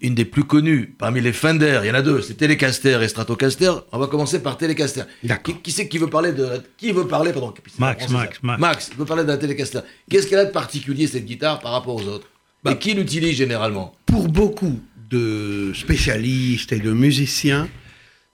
une 0.00 0.14
des 0.14 0.24
plus 0.24 0.42
connues 0.44 0.94
parmi 0.98 1.20
les 1.20 1.32
Fender, 1.32 1.80
il 1.84 1.86
y 1.88 1.90
en 1.90 1.94
a 1.94 2.02
deux, 2.02 2.20
c'est 2.20 2.34
Telecaster 2.34 2.98
et 3.00 3.06
Stratocaster. 3.08 3.70
On 3.92 3.98
va 3.98 4.08
commencer 4.08 4.42
par 4.42 4.58
Telecaster. 4.58 5.02
Qui, 5.44 5.54
qui 5.62 5.70
c'est 5.70 5.88
qui 5.88 5.98
veut 5.98 6.08
parler 6.10 6.32
de 6.32 6.42
la- 6.42 6.58
qui 6.76 6.90
veut 6.90 7.06
parler 7.06 7.32
pardon 7.32 7.54
Max, 7.78 8.04
c'est 8.06 8.12
Max, 8.12 8.34
ça. 8.34 8.40
Max. 8.42 8.60
Max 8.60 8.90
veut 8.98 9.04
parler 9.04 9.22
de 9.22 9.28
la 9.28 9.36
Telecaster. 9.36 9.80
Qu'est-ce 10.10 10.26
qu'elle 10.26 10.40
a 10.40 10.46
de 10.46 10.50
particulier 10.50 11.06
cette 11.06 11.26
guitare 11.26 11.60
par 11.60 11.72
rapport 11.72 11.94
aux 11.94 12.06
autres? 12.08 12.26
Bah. 12.64 12.72
Et 12.72 12.78
qui 12.78 12.92
l'utilise 12.94 13.36
généralement? 13.36 13.94
Pour 14.06 14.28
beaucoup 14.28 14.80
de 15.10 15.72
spécialistes 15.76 16.72
et 16.72 16.80
de 16.80 16.90
musiciens, 16.92 17.68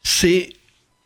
c'est 0.02 0.48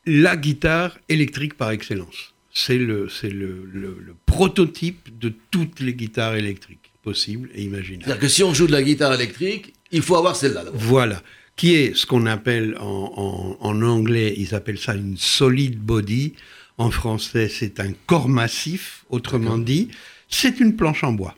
la 0.07 0.37
guitare 0.37 0.99
électrique 1.09 1.55
par 1.55 1.73
excellence. 1.73 2.33
C'est 2.55 2.79
le, 2.79 3.09
c'est 3.09 3.29
le, 3.31 3.69
le- 3.73 3.99
le 4.05 4.15
prototype 4.27 5.19
de 5.19 5.33
toutes 5.51 5.81
les 5.81 5.95
guitares 5.95 6.37
électriques 6.37 6.93
possibles 7.03 7.51
et 7.55 7.63
imaginables. 7.63 8.05
C'est-à-dire 8.05 8.21
que 8.21 8.29
si 8.29 8.43
on 8.43 8.55
joue 8.55 8.67
de 8.67 8.73
la 8.73 8.83
guitare 8.83 9.15
électrique, 9.15 9.75
il 9.93 10.03
faut 10.03 10.17
avoir 10.17 10.37
celle-là. 10.37 10.65
Voilà. 10.75 11.23
Qui 11.57 11.75
est 11.75 11.97
ce 11.97 12.07
qu'on 12.07 12.27
appelle 12.27 12.77
en, 12.79 13.57
en- 13.61 13.67
en 13.69 13.83
anglais, 13.83 14.35
ils 14.37 14.55
appellent 14.55 14.79
ça 14.79 14.95
une 14.95 15.17
solid 15.17 15.79
body. 15.79 16.35
En 16.77 16.91
français, 16.93 17.49
c'est 17.49 17.81
un 17.81 17.93
corps 18.07 18.29
massif. 18.29 19.05
Autrement 19.11 19.59
dit, 19.59 19.89
c'est 20.29 20.61
une 20.61 20.77
planche 20.77 21.03
en 21.03 21.13
bois. 21.13 21.35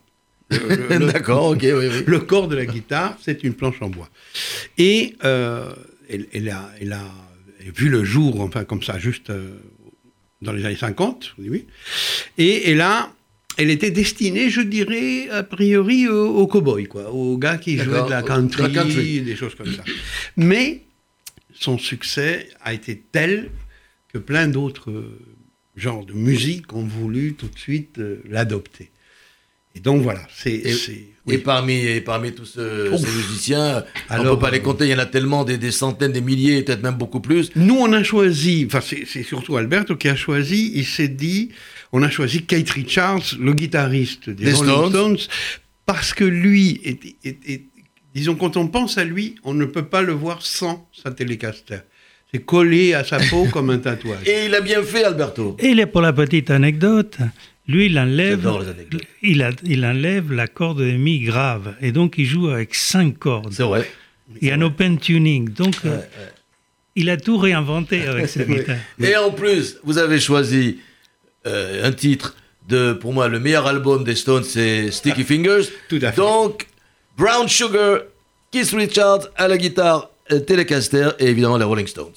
D'accord, 0.50 1.50
ok, 1.52 1.60
oui, 1.62 1.70
oui. 1.72 2.02
le 2.06 2.18
corps 2.18 2.48
de 2.48 2.56
la 2.56 2.66
guitare, 2.66 3.16
c'est 3.22 3.44
une 3.44 3.54
planche 3.54 3.80
en 3.80 3.88
bois. 3.88 4.10
Et 4.78 5.16
euh, 5.24 5.72
elle, 6.08 6.26
elle 6.32 6.50
a, 6.50 6.70
elle 6.80 6.92
a 6.92 7.04
vu 7.74 7.88
le 7.88 8.02
jour, 8.04 8.40
enfin 8.40 8.64
comme 8.64 8.82
ça, 8.82 8.98
juste 8.98 9.30
euh, 9.30 9.56
dans 10.42 10.52
les 10.52 10.64
années 10.64 10.76
50, 10.76 11.34
oui, 11.38 11.48
oui. 11.50 11.66
Et 12.36 12.70
elle 12.70 12.80
a, 12.80 13.12
elle 13.60 13.70
était 13.70 13.90
destinée, 13.90 14.48
je 14.50 14.60
dirais, 14.62 15.28
a 15.30 15.42
priori, 15.42 16.08
aux, 16.08 16.28
aux 16.40 16.46
cow-boys, 16.46 16.86
quoi, 16.86 17.10
aux 17.12 17.36
gars 17.36 17.58
qui 17.58 17.76
jouaient 17.78 18.04
de 18.04 18.10
la 18.10 18.22
country, 18.22 18.62
de 18.62 18.68
la 18.68 18.82
country. 18.82 19.20
des 19.20 19.36
choses 19.36 19.54
comme 19.54 19.72
ça. 19.72 19.84
Mais 20.36 20.82
son 21.52 21.76
succès 21.78 22.48
a 22.62 22.72
été 22.72 23.02
tel 23.12 23.50
que 24.12 24.18
plein 24.18 24.48
d'autres 24.48 25.04
genres 25.76 26.04
de 26.06 26.12
musique 26.14 26.72
ont 26.72 26.84
voulu 26.84 27.34
tout 27.34 27.48
de 27.48 27.58
suite 27.58 27.98
euh, 27.98 28.22
l'adopter. 28.28 28.90
Et 29.76 29.80
donc 29.80 30.02
voilà, 30.02 30.26
c'est... 30.34 30.52
Et- 30.52 31.06
oui. 31.26 31.38
parmi, 31.38 31.74
et 31.74 32.00
parmi 32.00 32.32
tous 32.32 32.46
ce- 32.46 32.96
ces 32.96 33.06
musiciens, 33.06 33.84
on 34.08 34.14
Alors, 34.14 34.34
peut 34.36 34.40
pas 34.46 34.50
les 34.50 34.58
euh, 34.58 34.62
compter, 34.62 34.84
il 34.86 34.90
y 34.90 34.94
en 34.94 34.98
a 34.98 35.06
tellement, 35.06 35.44
des, 35.44 35.58
des 35.58 35.70
centaines, 35.70 36.10
des 36.10 36.20
milliers, 36.22 36.62
peut-être 36.62 36.82
même 36.82 36.96
beaucoup 36.96 37.20
plus. 37.20 37.50
Nous, 37.54 37.76
on 37.78 37.92
a 37.92 38.02
choisi, 38.02 38.64
enfin, 38.66 38.80
c'est 38.80 39.04
c'est 39.06 39.22
surtout 39.22 39.56
Alberto 39.56 39.94
qui 39.96 40.08
a 40.08 40.16
choisi, 40.16 40.72
il 40.74 40.84
s'est 40.84 41.06
dit, 41.08 41.50
on 41.92 42.02
a 42.02 42.10
choisi 42.10 42.44
Keith 42.44 42.70
Richards, 42.70 43.36
le 43.38 43.52
guitariste 43.52 44.30
des, 44.30 44.44
Des 44.44 44.52
Rolling 44.52 44.72
Stones. 44.90 45.18
Stones, 45.18 45.18
parce 45.86 46.14
que 46.14 46.24
lui, 46.24 46.80
est, 46.84 47.04
est- 47.24 47.38
est- 47.50 47.62
disons, 48.14 48.34
quand 48.36 48.56
on 48.56 48.68
pense 48.68 48.96
à 48.98 49.04
lui, 49.04 49.34
on 49.44 49.54
ne 49.54 49.64
peut 49.64 49.84
pas 49.86 50.02
le 50.02 50.12
voir 50.12 50.42
sans 50.42 50.88
sa 50.92 51.10
Telecaster. 51.10 51.78
C'est 52.32 52.44
collé 52.44 52.94
à 52.94 53.02
sa 53.02 53.18
peau 53.18 53.46
comme 53.52 53.70
un 53.70 53.78
tatouage. 53.78 54.26
Et 54.26 54.46
il 54.46 54.54
a 54.54 54.60
bien 54.60 54.82
fait, 54.84 55.02
Alberto. 55.04 55.56
Et 55.58 55.70
il 55.70 55.80
est 55.80 55.86
pour 55.86 56.00
la 56.00 56.12
petite 56.12 56.50
anecdote, 56.50 57.18
Lui, 57.66 57.86
il 57.86 57.98
enlève, 57.98 58.48
il, 59.22 59.42
a, 59.42 59.50
il 59.64 59.84
enlève 59.84 60.32
la 60.32 60.46
corde 60.46 60.78
de 60.80 60.92
mi 60.92 61.20
grave 61.20 61.74
et 61.80 61.90
donc 61.92 62.14
il 62.18 62.24
joue 62.26 62.48
avec 62.48 62.74
cinq 62.74 63.18
cordes. 63.18 63.52
C'est 63.52 63.62
vrai. 63.64 63.88
Il 64.40 64.46
y 64.48 64.50
a 64.52 64.54
un 64.54 64.62
open 64.62 64.98
tuning. 64.98 65.48
Donc, 65.50 65.76
euh, 65.84 65.98
il 66.94 67.10
a 67.10 67.16
tout 67.16 67.36
réinventé 67.36 68.06
avec 68.06 68.28
cette 68.28 68.48
guitare. 68.54 68.76
Et 69.00 69.16
en 69.16 69.30
plus, 69.32 69.78
vous 69.84 69.98
avez 69.98 70.18
choisi 70.20 70.78
euh, 71.46 71.86
un 71.86 71.92
titre 71.92 72.34
de, 72.68 72.92
pour 72.92 73.12
moi, 73.12 73.28
le 73.28 73.40
meilleur 73.40 73.66
album 73.66 74.04
des 74.04 74.14
Stones, 74.14 74.44
c'est 74.44 74.90
Sticky 74.90 75.24
Fingers. 75.24 75.64
Tout 75.88 75.98
à 76.02 76.12
fait. 76.12 76.20
Donc, 76.20 76.66
Brown 77.16 77.48
Sugar, 77.48 78.00
Keith 78.50 78.70
Richards 78.70 79.28
à 79.36 79.48
la 79.48 79.56
guitare, 79.56 80.10
euh, 80.32 80.40
Telecaster 80.40 81.10
et 81.18 81.26
évidemment 81.26 81.56
les 81.56 81.64
Rolling 81.64 81.86
Stones. 81.86 82.12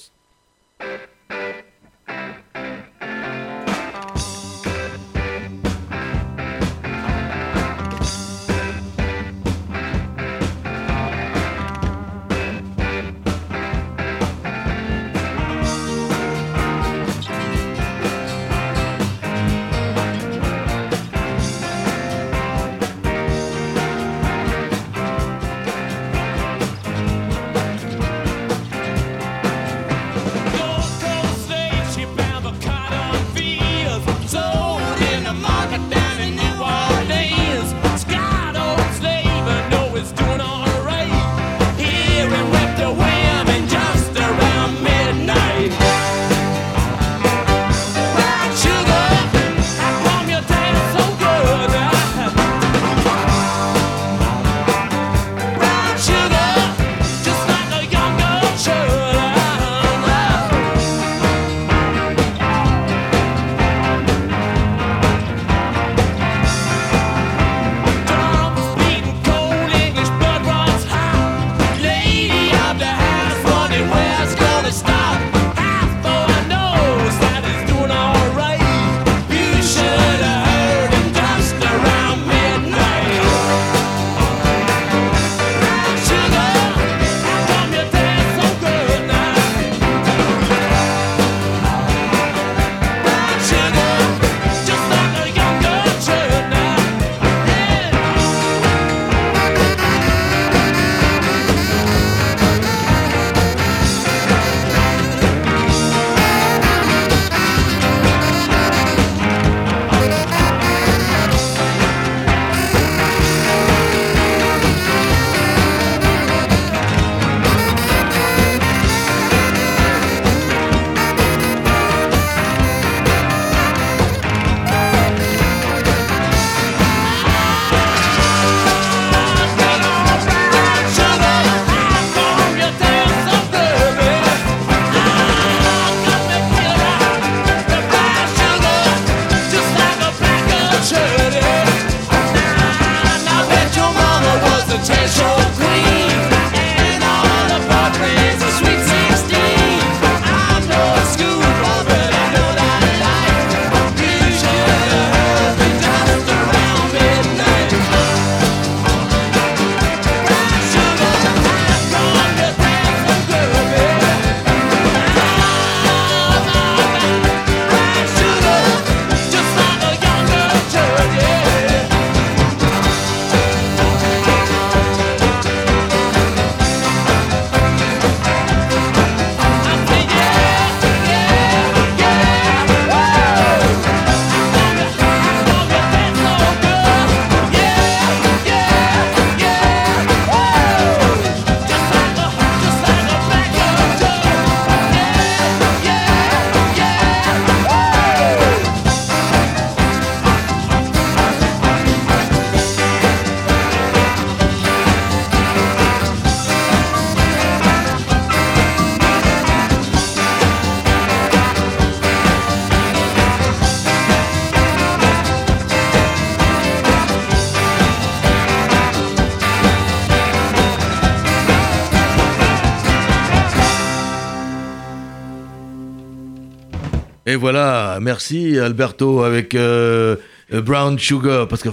Et 227.34 227.36
voilà, 227.36 227.98
merci 228.00 228.60
Alberto 228.60 229.22
avec 229.22 229.56
euh, 229.56 230.14
Brown 230.52 230.96
Sugar. 230.96 231.48
Parce 231.48 231.64
que 231.64 231.70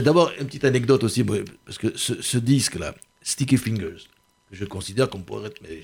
d'abord, 0.00 0.32
une 0.40 0.46
petite 0.46 0.64
anecdote 0.64 1.04
aussi, 1.04 1.22
parce 1.66 1.76
que 1.76 1.88
ce, 1.98 2.38
disque-là, 2.38 2.94
Sticky 3.20 3.58
Fingers, 3.58 4.08
que 4.50 4.56
je 4.56 4.64
considère 4.64 5.10
qu'on 5.10 5.18
pourrait 5.18 5.48
être, 5.48 5.60
mais 5.60 5.82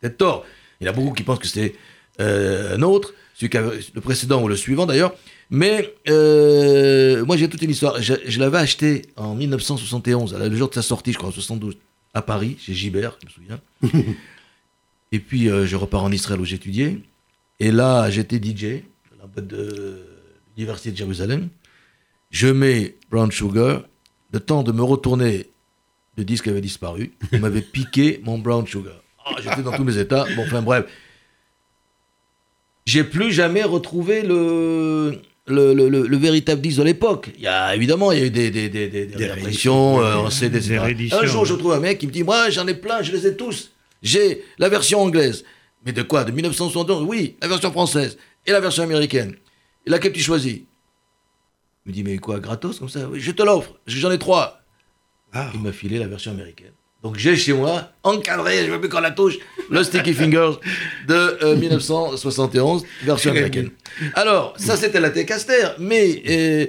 peut-être 0.00 0.16
tort. 0.16 0.46
Il 0.80 0.86
y 0.86 0.88
en 0.88 0.94
a 0.94 0.96
beaucoup 0.96 1.12
qui 1.12 1.24
pensent 1.24 1.40
que 1.40 1.46
c'est 1.46 1.74
euh, 2.20 2.74
un 2.74 2.80
autre, 2.80 3.12
celui 3.34 3.50
le 3.94 4.00
précédent 4.00 4.42
ou 4.42 4.48
le 4.48 4.56
suivant 4.56 4.86
d'ailleurs. 4.86 5.14
Mais 5.50 5.92
euh, 6.08 7.22
moi 7.26 7.36
j'ai 7.36 7.50
toute 7.50 7.60
une 7.60 7.70
histoire. 7.70 8.00
Je, 8.00 8.38
l'avais 8.40 8.56
acheté 8.56 9.02
en 9.16 9.34
1971, 9.34 10.38
le 10.38 10.56
jour 10.56 10.70
de 10.70 10.74
sa 10.74 10.80
sortie, 10.80 11.12
je 11.12 11.18
crois, 11.18 11.28
en 11.28 11.32
72, 11.32 11.76
à 12.14 12.22
Paris, 12.22 12.56
chez 12.58 12.72
Gibert, 12.72 13.18
je 13.20 13.26
me 13.26 13.30
souviens. 13.30 13.60
Et 15.12 15.18
puis 15.18 15.48
je 15.48 15.76
repars 15.76 16.02
en 16.02 16.10
Israël 16.10 16.40
où 16.40 16.46
j'étudiais. 16.46 17.02
Et 17.60 17.70
là, 17.70 18.10
j'étais 18.10 18.36
DJ 18.36 18.82
dans 19.10 19.22
la 19.22 19.26
boîte 19.26 19.46
de 19.46 20.02
l'Université 20.56 20.90
de 20.90 20.96
Jérusalem. 20.96 21.48
Je 22.30 22.48
mets 22.48 22.96
Brown 23.10 23.30
Sugar. 23.30 23.82
Le 24.32 24.40
temps 24.40 24.64
de 24.64 24.72
me 24.72 24.82
retourner, 24.82 25.46
le 26.16 26.24
disque 26.24 26.48
avait 26.48 26.60
disparu. 26.60 27.12
Il 27.32 27.40
m'avait 27.40 27.60
piqué 27.72 28.20
mon 28.24 28.38
Brown 28.38 28.66
Sugar. 28.66 29.00
Ah, 29.24 29.36
j'étais 29.42 29.62
dans 29.62 29.72
tous 29.72 29.84
mes 29.84 29.96
états. 29.98 30.24
Bon, 30.36 30.42
enfin 30.42 30.60
bref. 30.60 30.86
J'ai 32.86 33.04
plus 33.04 33.32
jamais 33.32 33.62
retrouvé 33.62 34.22
le, 34.22 35.20
le, 35.46 35.72
le, 35.72 35.88
le, 35.88 36.16
véritable 36.16 36.60
disque 36.60 36.78
de 36.78 36.82
l'époque. 36.82 37.30
Il 37.36 37.42
y 37.42 37.46
a 37.46 37.74
évidemment, 37.74 38.12
il 38.12 38.18
y 38.18 38.22
a 38.22 38.26
eu 38.26 38.30
des, 38.30 38.50
des, 38.50 38.68
des, 38.68 38.88
des, 38.88 39.06
des 39.06 39.26
rééditions, 39.26 40.02
euh, 40.02 40.16
on 40.16 40.28
sait 40.30 40.50
des, 40.50 40.76
Un 41.14 41.24
jour, 41.24 41.46
je 41.46 41.54
trouve 41.54 41.72
un 41.72 41.80
mec 41.80 41.98
qui 41.98 42.06
me 42.06 42.12
dit 42.12 42.24
Moi, 42.24 42.50
j'en 42.50 42.66
ai 42.66 42.74
plein, 42.74 43.00
je 43.00 43.12
les 43.12 43.26
ai 43.26 43.36
tous. 43.36 43.70
J'ai 44.02 44.44
la 44.58 44.68
version 44.68 45.00
anglaise. 45.00 45.44
Mais 45.84 45.92
de 45.92 46.02
quoi? 46.02 46.24
De 46.24 46.32
1971 46.32 47.04
Oui, 47.06 47.36
la 47.42 47.48
version 47.48 47.70
française 47.70 48.16
et 48.46 48.52
la 48.52 48.60
version 48.60 48.82
américaine. 48.82 49.36
Et 49.86 49.90
laquelle 49.90 50.12
tu 50.12 50.20
choisis? 50.20 50.60
Il 51.86 51.88
me 51.88 51.92
dit 51.92 52.02
Mais 52.02 52.18
quoi, 52.18 52.40
gratos 52.40 52.78
comme 52.78 52.88
ça? 52.88 53.08
Oui, 53.08 53.20
je 53.20 53.30
te 53.32 53.42
l'offre, 53.42 53.74
j'en 53.86 54.10
ai 54.10 54.18
trois. 54.18 54.60
Ah. 55.32 55.50
Il 55.54 55.60
m'a 55.60 55.72
filé 55.72 55.98
la 55.98 56.06
version 56.06 56.30
américaine. 56.30 56.72
Donc 57.02 57.18
j'ai 57.18 57.36
chez 57.36 57.52
moi, 57.52 57.90
encadré, 58.02 58.60
je 58.60 58.66
ne 58.66 58.70
veux 58.70 58.80
plus 58.80 58.88
qu'on 58.88 59.00
la 59.00 59.10
touche, 59.10 59.34
le 59.68 59.82
Sticky 59.84 60.14
Fingers 60.14 60.54
de 61.06 61.54
1971, 61.54 62.82
euh, 62.82 62.86
version 63.04 63.30
américaine. 63.32 63.70
Alors, 64.14 64.54
ça 64.56 64.78
c'était 64.78 65.00
la 65.00 65.10
Telecaster, 65.10 65.74
mais 65.78 66.22
euh, 66.26 66.66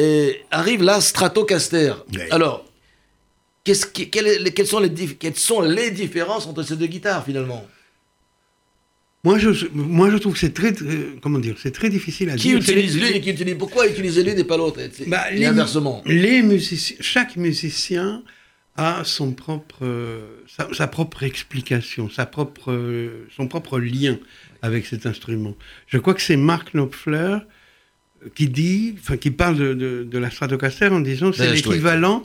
euh, 0.00 0.32
arrive 0.50 0.82
la 0.82 1.02
Stratocaster. 1.02 1.92
Alors, 2.30 2.64
qu'est-ce 3.62 3.84
quelles, 3.86 4.66
sont 4.66 4.80
les, 4.80 4.90
quelles 4.94 5.36
sont 5.36 5.60
les 5.60 5.90
différences 5.90 6.46
entre 6.46 6.62
ces 6.62 6.76
deux 6.76 6.86
guitares 6.86 7.22
finalement? 7.22 7.62
Moi 9.24 9.38
je, 9.38 9.66
moi, 9.72 10.10
je 10.10 10.16
trouve 10.18 10.34
que 10.34 10.38
c'est 10.38 10.52
très, 10.52 10.74
comment 11.22 11.38
dire, 11.38 11.56
c'est 11.58 11.72
très 11.72 11.88
difficile 11.88 12.30
à 12.30 12.36
qui 12.36 12.48
dire. 12.48 12.58
Utilise 12.58 12.98
l'une 12.98 13.14
et 13.14 13.20
qui 13.20 13.30
utilise 13.30 13.56
Pourquoi 13.58 13.88
utiliser 13.88 14.22
l'une 14.22 14.38
et 14.38 14.44
pas 14.44 14.56
l'autre 14.58 14.80
bah, 15.06 15.24
inversement. 15.32 16.02
Les 16.04 16.42
musiciens, 16.42 16.96
chaque 17.00 17.36
musicien 17.36 18.22
a 18.76 19.02
son 19.04 19.32
propre, 19.32 19.86
sa, 20.72 20.86
propre 20.88 21.22
explication, 21.22 22.10
sa 22.10 22.26
propre, 22.26 23.10
son 23.34 23.48
propre 23.48 23.78
lien 23.78 24.18
avec 24.62 24.84
cet 24.86 25.06
instrument. 25.06 25.54
Je 25.86 25.98
crois 25.98 26.14
que 26.14 26.22
c'est 26.22 26.36
Mark 26.36 26.74
Knopfler 26.74 27.38
qui 28.34 28.48
dit, 28.48 28.94
enfin, 28.98 29.16
qui 29.16 29.30
parle 29.30 29.56
de, 29.56 30.04
de, 30.04 30.18
la 30.18 30.30
Stratocaster 30.30 30.88
en 30.88 31.00
disant 31.00 31.32
c'est 31.32 31.52
l'équivalent 31.52 32.24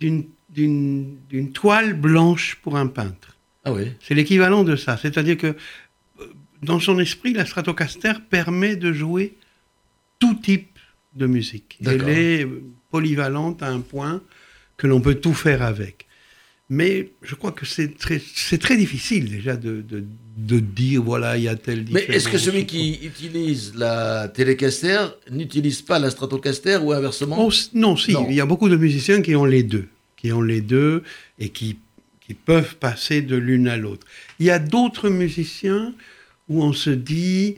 d'une, 0.00 0.24
d'une, 0.48 1.52
toile 1.52 1.94
blanche 1.94 2.58
pour 2.62 2.76
un 2.76 2.86
peintre. 2.86 3.36
Ah 3.64 3.72
oui. 3.72 3.92
C'est 4.00 4.14
l'équivalent 4.14 4.62
de 4.62 4.76
ça. 4.76 4.96
C'est-à-dire 4.96 5.36
que 5.36 5.56
dans 6.64 6.80
son 6.80 6.98
esprit, 6.98 7.32
la 7.32 7.46
Stratocaster 7.46 8.14
permet 8.28 8.76
de 8.76 8.92
jouer 8.92 9.34
tout 10.18 10.34
type 10.34 10.78
de 11.14 11.26
musique. 11.26 11.78
Elle 11.84 12.08
est 12.08 12.48
polyvalente 12.90 13.62
à 13.62 13.68
un 13.68 13.80
point 13.80 14.22
que 14.76 14.86
l'on 14.86 15.00
peut 15.00 15.16
tout 15.16 15.34
faire 15.34 15.62
avec. 15.62 16.06
Mais 16.70 17.10
je 17.22 17.34
crois 17.34 17.52
que 17.52 17.66
c'est 17.66 17.96
très, 17.98 18.20
c'est 18.34 18.58
très 18.58 18.76
difficile 18.76 19.30
déjà 19.30 19.54
de, 19.54 19.84
de, 20.36 20.58
dire, 20.58 21.02
voilà, 21.02 21.36
il 21.36 21.44
y 21.44 21.48
a 21.48 21.56
tel 21.56 21.84
Mais 21.90 22.04
est-ce 22.08 22.28
que 22.28 22.38
celui 22.38 22.64
qui 22.64 23.00
utilise 23.04 23.74
la 23.76 24.28
Telecaster 24.28 25.08
n'utilise 25.30 25.82
pas 25.82 25.98
la 25.98 26.10
Stratocaster 26.10 26.78
ou 26.78 26.92
inversement 26.92 27.36
oh, 27.38 27.52
Non, 27.74 27.96
si, 27.96 28.16
il 28.30 28.34
y 28.34 28.40
a 28.40 28.46
beaucoup 28.46 28.70
de 28.70 28.76
musiciens 28.76 29.20
qui 29.20 29.36
ont 29.36 29.44
les 29.44 29.62
deux, 29.62 29.88
qui 30.16 30.32
ont 30.32 30.40
les 30.40 30.62
deux 30.62 31.02
et 31.38 31.50
qui, 31.50 31.76
qui 32.26 32.32
peuvent 32.32 32.76
passer 32.76 33.20
de 33.20 33.36
l'une 33.36 33.68
à 33.68 33.76
l'autre. 33.76 34.06
Il 34.40 34.46
y 34.46 34.50
a 34.50 34.58
d'autres 34.58 35.10
musiciens 35.10 35.92
où 36.48 36.62
on 36.62 36.72
se 36.72 36.90
dit, 36.90 37.56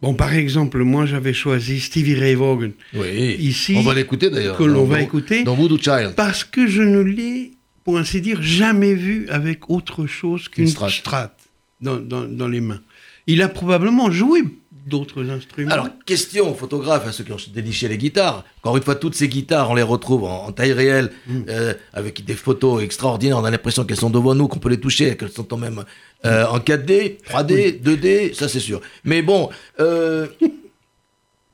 Bon, 0.00 0.14
par 0.14 0.32
exemple, 0.32 0.82
moi 0.82 1.04
j'avais 1.04 1.34
choisi 1.34 1.78
Stevie 1.78 2.14
Ray 2.14 2.34
Vaughan. 2.34 2.70
Oui. 2.94 3.36
Ici. 3.38 3.74
On 3.76 3.82
va 3.82 3.94
l'écouter 3.94 4.30
d'ailleurs. 4.30 4.56
Que 4.56 4.64
l'on 4.64 4.84
va 4.84 5.02
écouter. 5.02 5.44
Dans 5.44 5.54
Voodoo 5.54 5.76
Child. 5.76 6.14
Parce 6.16 6.42
que 6.42 6.66
je 6.66 6.82
ne 6.82 7.00
l'ai, 7.00 7.52
pour 7.84 7.98
ainsi 7.98 8.20
dire, 8.20 8.42
jamais 8.42 8.94
vu 8.94 9.28
avec 9.28 9.68
autre 9.68 10.06
chose 10.06 10.48
qu'une 10.48 10.68
strat, 10.68 11.34
dans, 11.82 11.98
dans, 11.98 12.48
les 12.48 12.60
mains. 12.60 12.80
Il 13.26 13.42
a 13.42 13.48
probablement 13.48 14.10
joué 14.10 14.42
d'autres 14.86 15.28
instruments. 15.28 15.70
Alors, 15.70 15.88
question 16.06 16.54
photographe 16.54 17.06
à 17.06 17.12
ceux 17.12 17.24
qui 17.24 17.32
ont 17.32 17.38
déniché 17.52 17.86
les 17.86 17.98
guitares. 17.98 18.44
Encore 18.58 18.78
une 18.78 18.82
fois, 18.82 18.94
toutes 18.94 19.14
ces 19.14 19.28
guitares, 19.28 19.70
on 19.70 19.74
les 19.74 19.82
retrouve 19.82 20.24
en, 20.24 20.50
taille 20.52 20.72
réelle, 20.72 21.12
mm. 21.26 21.42
euh, 21.48 21.74
avec 21.92 22.24
des 22.24 22.34
photos 22.34 22.82
extraordinaires. 22.82 23.36
On 23.36 23.44
a 23.44 23.50
l'impression 23.50 23.84
qu'elles 23.84 23.98
sont 23.98 24.08
devant 24.08 24.34
nous, 24.34 24.48
qu'on 24.48 24.58
peut 24.58 24.70
les 24.70 24.80
toucher, 24.80 25.14
qu'elles 25.18 25.30
sont 25.30 25.44
quand 25.44 25.58
même 25.58 25.84
euh, 26.24 26.46
en 26.46 26.58
4D, 26.58 27.22
3D, 27.22 27.80
2D, 27.80 28.34
ça 28.34 28.48
c'est 28.48 28.60
sûr. 28.60 28.80
Mais 29.04 29.22
bon, 29.22 29.50
euh, 29.78 30.26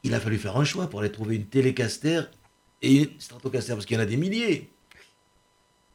il 0.02 0.14
a 0.14 0.20
fallu 0.20 0.38
faire 0.38 0.56
un 0.56 0.64
choix 0.64 0.88
pour 0.88 1.00
aller 1.00 1.12
trouver 1.12 1.36
une 1.36 1.46
Telecaster 1.46 2.22
et 2.82 2.94
une 2.94 3.08
Stratocaster, 3.18 3.74
parce 3.74 3.86
qu'il 3.86 3.96
y 3.96 4.00
en 4.00 4.02
a 4.02 4.06
des 4.06 4.16
milliers. 4.16 4.68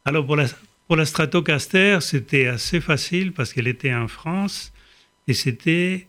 Alors 0.05 0.25
pour 0.25 0.35
la, 0.35 0.45
pour 0.87 0.95
la 0.95 1.05
Stratocaster, 1.05 1.99
c'était 2.01 2.47
assez 2.47 2.79
facile 2.81 3.33
parce 3.33 3.53
qu'elle 3.53 3.67
était 3.67 3.93
en 3.93 4.07
France 4.07 4.71
et 5.27 5.33
c'était 5.33 6.07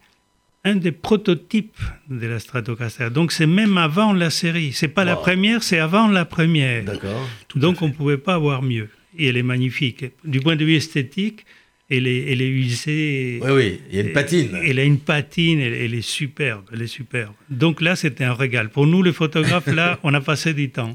un 0.64 0.76
des 0.76 0.92
prototypes 0.92 1.80
de 2.08 2.26
la 2.26 2.38
Stratocaster. 2.38 3.10
Donc 3.10 3.32
c'est 3.32 3.46
même 3.46 3.76
avant 3.76 4.12
la 4.12 4.30
série. 4.30 4.72
C'est 4.72 4.88
pas 4.88 5.04
la 5.04 5.16
première, 5.16 5.62
c'est 5.62 5.78
avant 5.78 6.06
la 6.08 6.24
première. 6.24 6.84
D'accord. 6.84 7.28
Donc 7.56 7.82
on 7.82 7.88
ne 7.88 7.92
pouvait 7.92 8.18
pas 8.18 8.34
avoir 8.34 8.62
mieux. 8.62 8.88
Et 9.18 9.28
elle 9.28 9.36
est 9.36 9.42
magnifique. 9.42 10.04
Du 10.24 10.40
point 10.40 10.56
de 10.56 10.64
vue 10.64 10.76
esthétique, 10.76 11.44
elle 11.90 12.06
est, 12.06 12.32
elle 12.32 12.40
est 12.40 12.48
usée. 12.48 13.40
Oui, 13.42 13.50
oui, 13.50 13.80
il 13.90 13.96
y 13.96 14.00
a 14.00 14.02
une 14.02 14.12
patine. 14.12 14.58
Elle 14.64 14.78
a 14.78 14.84
une 14.84 14.98
patine, 14.98 15.60
elle, 15.60 15.94
est 15.94 16.02
superbe, 16.02 16.64
elle 16.72 16.82
est 16.82 16.86
superbe. 16.86 17.32
Donc 17.50 17.80
là, 17.80 17.96
c'était 17.96 18.24
un 18.24 18.34
régal. 18.34 18.70
Pour 18.70 18.86
nous, 18.86 19.02
les 19.02 19.12
photographes, 19.12 19.66
là, 19.66 19.98
on 20.02 20.14
a 20.14 20.20
passé 20.20 20.54
du 20.54 20.70
temps. 20.70 20.92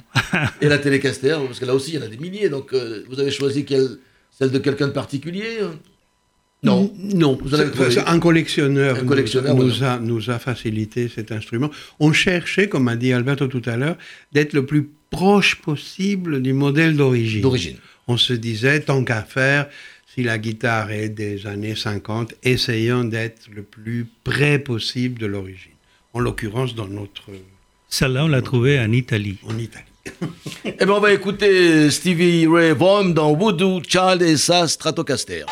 Et 0.61 0.67
la 0.67 0.79
télécaster, 0.79 1.37
parce 1.45 1.59
que 1.59 1.65
là 1.65 1.75
aussi, 1.75 1.91
il 1.91 1.95
y 1.95 1.97
en 1.99 2.05
a 2.05 2.07
des 2.07 2.17
milliers. 2.17 2.49
Donc, 2.49 2.73
euh, 2.73 3.03
vous 3.09 3.19
avez 3.19 3.31
choisi 3.31 3.65
quelle, 3.65 3.99
celle 4.31 4.51
de 4.51 4.59
quelqu'un 4.59 4.87
de 4.87 4.93
particulier 4.93 5.59
hein? 5.61 5.73
Non, 6.63 6.91
non. 6.97 7.37
Vous 7.41 7.53
avez 7.53 7.69
un 8.07 8.19
collectionneur, 8.19 8.97
un 8.97 9.05
collectionneur 9.05 9.55
nous, 9.55 9.83
a, 9.83 9.99
nous, 9.99 10.29
a, 10.31 10.39
facilité 10.39 11.07
cet 11.07 11.31
instrument. 11.31 11.69
On 11.99 12.11
cherchait, 12.13 12.67
comme 12.67 12.87
a 12.87 12.95
dit 12.95 13.13
Alberto 13.13 13.47
tout 13.47 13.61
à 13.65 13.77
l'heure, 13.77 13.95
d'être 14.31 14.53
le 14.53 14.65
plus 14.65 14.89
proche 15.11 15.61
possible 15.61 16.41
du 16.41 16.53
modèle 16.53 16.97
d'origine. 16.97 17.41
D'origine. 17.41 17.77
On 18.07 18.17
se 18.17 18.33
disait, 18.33 18.79
tant 18.79 19.03
qu'à 19.03 19.21
faire, 19.21 19.67
si 20.17 20.23
la 20.23 20.39
guitare 20.39 20.89
est 20.89 21.09
des 21.09 21.45
années 21.45 21.75
50, 21.75 22.33
essayons 22.41 23.03
d'être 23.03 23.49
le 23.53 23.61
plus 23.61 24.07
près 24.23 24.57
possible 24.57 25.19
de 25.19 25.27
l'origine. 25.27 25.73
En 26.13 26.19
l'occurrence, 26.19 26.73
dans 26.73 26.87
notre... 26.87 27.25
Celle-là, 27.87 28.25
on 28.25 28.27
l'a 28.27 28.41
trouvée 28.41 28.79
en 28.79 28.91
Italie. 28.91 29.37
En 29.47 29.55
Italie. 29.59 29.85
eh 30.65 30.71
bien, 30.85 30.89
on 30.95 30.99
va 30.99 31.13
écouter 31.13 31.91
Stevie 31.91 32.47
Ray 32.47 32.71
Vaughan 32.71 33.09
dans 33.09 33.35
Voodoo 33.35 33.79
Child 33.87 34.23
et 34.23 34.37
sa 34.37 34.67
Stratocaster. 34.67 35.45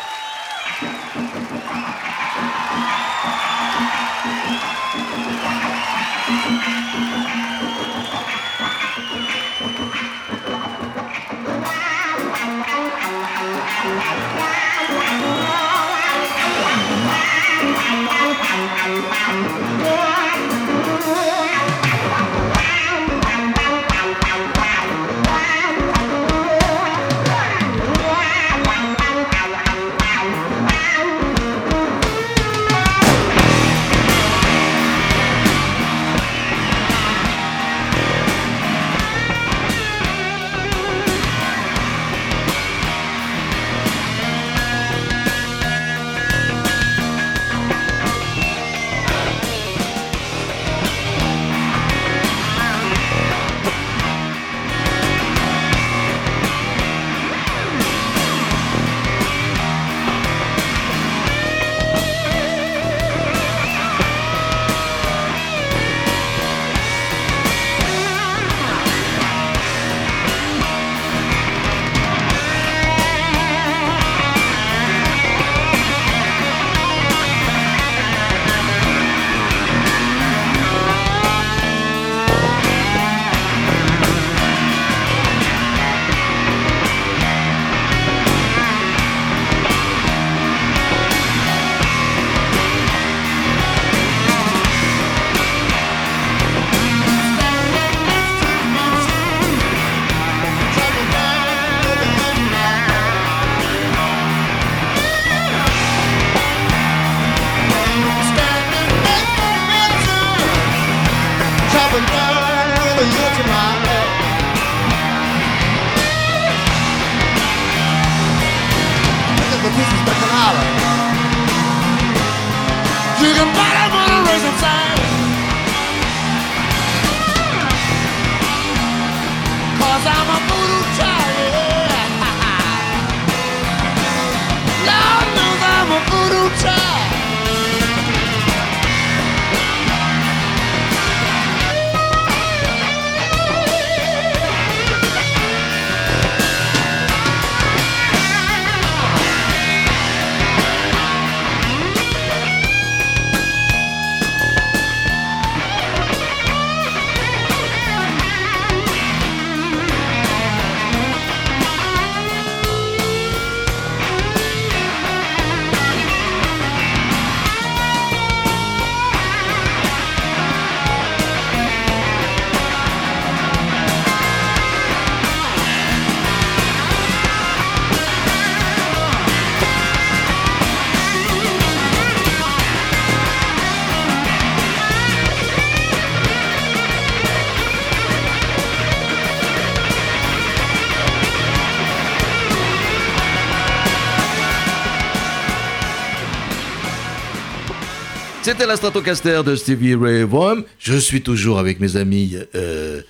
C'était 198.46 198.64
la 198.64 198.76
Stratocaster 198.76 199.42
de 199.44 199.56
Stevie 199.56 199.96
Ray 199.96 200.22
Vaughan. 200.22 200.62
Je 200.78 200.96
suis 200.96 201.20
toujours 201.20 201.58
avec 201.58 201.80
mes 201.80 201.96
amis. 201.96 202.36
Euh, 202.54 203.02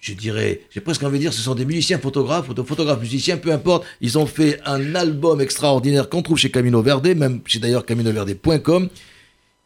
je 0.00 0.12
dirais, 0.12 0.62
j'ai 0.70 0.80
presque 0.80 1.04
envie 1.04 1.18
de 1.18 1.22
dire, 1.22 1.32
ce 1.32 1.40
sont 1.40 1.54
des 1.54 1.64
musiciens 1.64 2.00
photographes, 2.00 2.46
photographes, 2.46 2.98
musiciens, 2.98 3.36
peu 3.36 3.52
importe. 3.52 3.86
Ils 4.00 4.18
ont 4.18 4.26
fait 4.26 4.58
un 4.64 4.96
album 4.96 5.40
extraordinaire 5.40 6.08
qu'on 6.08 6.20
trouve 6.22 6.36
chez 6.36 6.50
Camino 6.50 6.82
Verde, 6.82 7.06
même 7.16 7.42
chez 7.46 7.60
d'ailleurs 7.60 7.86
caminoverde.com, 7.86 8.88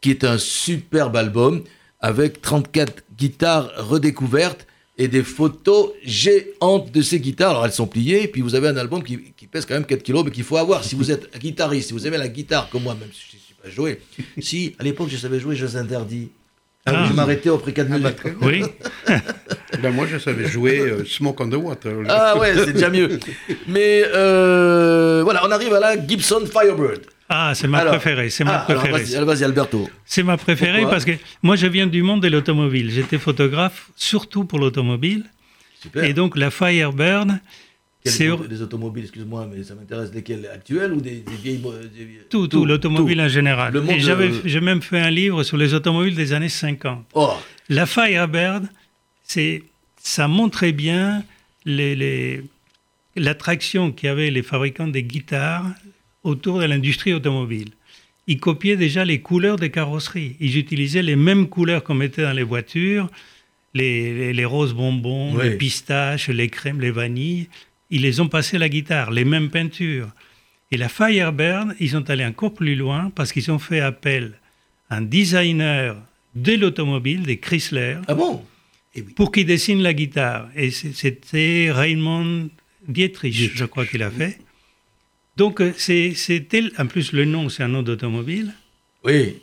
qui 0.02 0.10
est 0.10 0.22
un 0.22 0.36
superbe 0.36 1.16
album 1.16 1.64
avec 2.00 2.42
34 2.42 3.04
guitares 3.16 3.72
redécouvertes 3.78 4.66
et 4.98 5.08
des 5.08 5.22
photos 5.22 5.92
géantes 6.04 6.92
de 6.92 7.00
ces 7.00 7.20
guitares. 7.20 7.52
Alors 7.52 7.64
elles 7.64 7.72
sont 7.72 7.86
pliées, 7.86 8.24
et 8.24 8.28
puis 8.28 8.42
vous 8.42 8.54
avez 8.54 8.68
un 8.68 8.76
album 8.76 9.02
qui, 9.02 9.16
pèse 9.50 9.64
quand 9.64 9.72
même 9.72 9.86
4 9.86 10.02
kilos, 10.02 10.26
mais 10.26 10.30
qu'il 10.30 10.44
faut 10.44 10.58
avoir. 10.58 10.84
Si 10.84 10.94
vous 10.94 11.10
êtes 11.10 11.38
guitariste, 11.38 11.88
si 11.88 11.94
vous 11.94 12.06
aimez 12.06 12.18
la 12.18 12.28
guitare 12.28 12.68
comme 12.68 12.82
moi, 12.82 12.94
même 13.00 13.08
si 13.14 13.35
joué, 13.70 14.00
si 14.38 14.74
à 14.78 14.82
l'époque 14.82 15.08
je 15.10 15.16
savais 15.16 15.40
jouer, 15.40 15.56
je 15.56 15.66
vous 15.66 15.76
interdis. 15.76 16.30
Ah, 16.88 17.06
je 17.08 17.14
m'arrêtais 17.14 17.48
au 17.48 17.58
prix 17.58 17.74
4 17.74 17.88
minutes. 17.88 18.16
oui. 18.42 18.62
ben 19.82 19.90
moi, 19.92 20.06
je 20.08 20.18
savais 20.18 20.46
jouer 20.46 20.78
euh, 20.78 21.04
Smoke 21.04 21.42
on 21.42 21.48
the 21.48 21.54
Water. 21.54 21.92
Ah 22.08 22.38
ouais, 22.38 22.54
c'est 22.54 22.74
déjà 22.74 22.90
mieux. 22.90 23.18
Mais 23.66 24.04
euh, 24.04 25.22
voilà, 25.24 25.44
on 25.44 25.50
arrive 25.50 25.74
à 25.74 25.80
la 25.80 26.06
Gibson 26.06 26.44
Firebird. 26.46 27.00
Ah, 27.28 27.52
c'est 27.56 27.66
ma 27.66 27.84
préférée, 27.84 28.30
c'est 28.30 28.44
ma 28.44 28.60
ah, 28.60 28.64
préférée. 28.64 29.24
Vas-y, 29.24 29.44
Alberto. 29.44 29.88
C'est 30.04 30.22
ma 30.22 30.36
préférée 30.36 30.82
parce 30.82 31.04
que 31.04 31.12
moi, 31.42 31.56
je 31.56 31.66
viens 31.66 31.88
du 31.88 32.02
monde 32.02 32.22
de 32.22 32.28
l'automobile. 32.28 32.90
J'étais 32.92 33.18
photographe 33.18 33.90
surtout 33.96 34.44
pour 34.44 34.60
l'automobile. 34.60 35.24
Et 35.96 36.12
donc, 36.12 36.36
la 36.36 36.50
Firebird, 36.50 37.40
c'est 38.10 38.48
des 38.48 38.62
automobiles, 38.62 39.04
excuse-moi, 39.04 39.48
mais 39.52 39.62
ça 39.62 39.74
m'intéresse 39.74 40.12
lesquelles 40.12 40.46
actuelles 40.52 40.92
ou 40.92 41.00
des, 41.00 41.24
vieilles, 41.42 41.60
Tout, 42.30 42.48
tout, 42.48 42.64
l'automobile 42.64 43.20
en 43.20 43.28
général. 43.28 43.76
Et 43.88 44.00
j'avais, 44.00 44.30
j'ai 44.44 44.60
même 44.60 44.82
fait 44.82 44.98
un 44.98 45.10
livre 45.10 45.42
sur 45.42 45.56
les 45.56 45.74
automobiles 45.74 46.14
des 46.14 46.32
années 46.32 46.48
50. 46.48 47.04
Oh. 47.14 47.32
La 47.68 47.86
Firebird, 47.86 48.68
c'est, 49.22 49.62
ça 49.98 50.28
montrait 50.28 50.72
bien 50.72 51.24
les, 51.64 51.96
les, 51.96 52.42
l'attraction 53.16 53.92
qu'avaient 53.92 54.30
les 54.30 54.42
fabricants 54.42 54.88
des 54.88 55.02
guitares 55.02 55.66
autour 56.22 56.60
de 56.60 56.64
l'industrie 56.64 57.14
automobile. 57.14 57.70
Ils 58.26 58.40
copiaient 58.40 58.76
déjà 58.76 59.04
les 59.04 59.20
couleurs 59.20 59.56
des 59.56 59.70
carrosseries. 59.70 60.36
Ils 60.40 60.58
utilisaient 60.58 61.02
les 61.02 61.16
mêmes 61.16 61.48
couleurs 61.48 61.84
qu'on 61.84 61.94
mettait 61.94 62.22
dans 62.22 62.32
les 62.32 62.42
voitures, 62.42 63.08
les, 63.74 64.32
les, 64.32 64.44
roses 64.44 64.74
bonbons, 64.74 65.36
les 65.38 65.56
pistaches, 65.56 66.28
les 66.28 66.48
crèmes, 66.48 66.80
les 66.80 66.90
vanilles. 66.90 67.48
Ils 67.90 68.02
les 68.02 68.20
ont 68.20 68.28
passés 68.28 68.56
à 68.56 68.60
la 68.60 68.68
guitare, 68.68 69.10
les 69.10 69.24
mêmes 69.24 69.50
peintures. 69.50 70.08
Et 70.70 70.76
la 70.76 70.88
Firebird, 70.88 71.74
ils 71.78 71.90
sont 71.90 72.10
allés 72.10 72.24
encore 72.24 72.52
plus 72.52 72.74
loin 72.74 73.10
parce 73.14 73.32
qu'ils 73.32 73.50
ont 73.50 73.58
fait 73.58 73.80
appel 73.80 74.34
à 74.90 74.96
un 74.96 75.02
designer 75.02 75.96
de 76.34 76.52
l'automobile, 76.54 77.22
des 77.22 77.38
Chrysler. 77.38 77.98
Ah 78.08 78.14
bon? 78.14 78.44
Et 78.94 79.02
Pour 79.02 79.30
qu'il 79.30 79.46
dessine 79.46 79.82
la 79.82 79.94
guitare. 79.94 80.48
Et 80.56 80.70
c'était 80.70 81.70
Raymond 81.70 82.50
Dietrich, 82.88 83.52
je 83.54 83.64
crois 83.64 83.86
qu'il 83.86 84.02
a 84.02 84.10
fait. 84.10 84.38
Donc, 85.36 85.60
euh, 85.60 85.72
c'est 85.76 86.14
elle, 86.54 86.72
en 86.78 86.86
plus 86.86 87.12
le 87.12 87.24
nom, 87.26 87.48
c'est 87.48 87.62
un 87.62 87.68
nom 87.68 87.82
d'automobile. 87.82 88.54
Oui. 89.04 89.36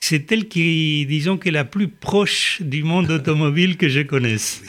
C'est 0.00 0.32
elle 0.32 0.48
qui, 0.48 1.06
disons, 1.06 1.36
qui 1.38 1.48
est 1.48 1.52
la 1.52 1.64
plus 1.64 1.88
proche 1.88 2.60
du 2.62 2.82
monde 2.82 3.10
automobile 3.10 3.76
que 3.76 3.88
je 3.88 4.00
connaisse. 4.00 4.62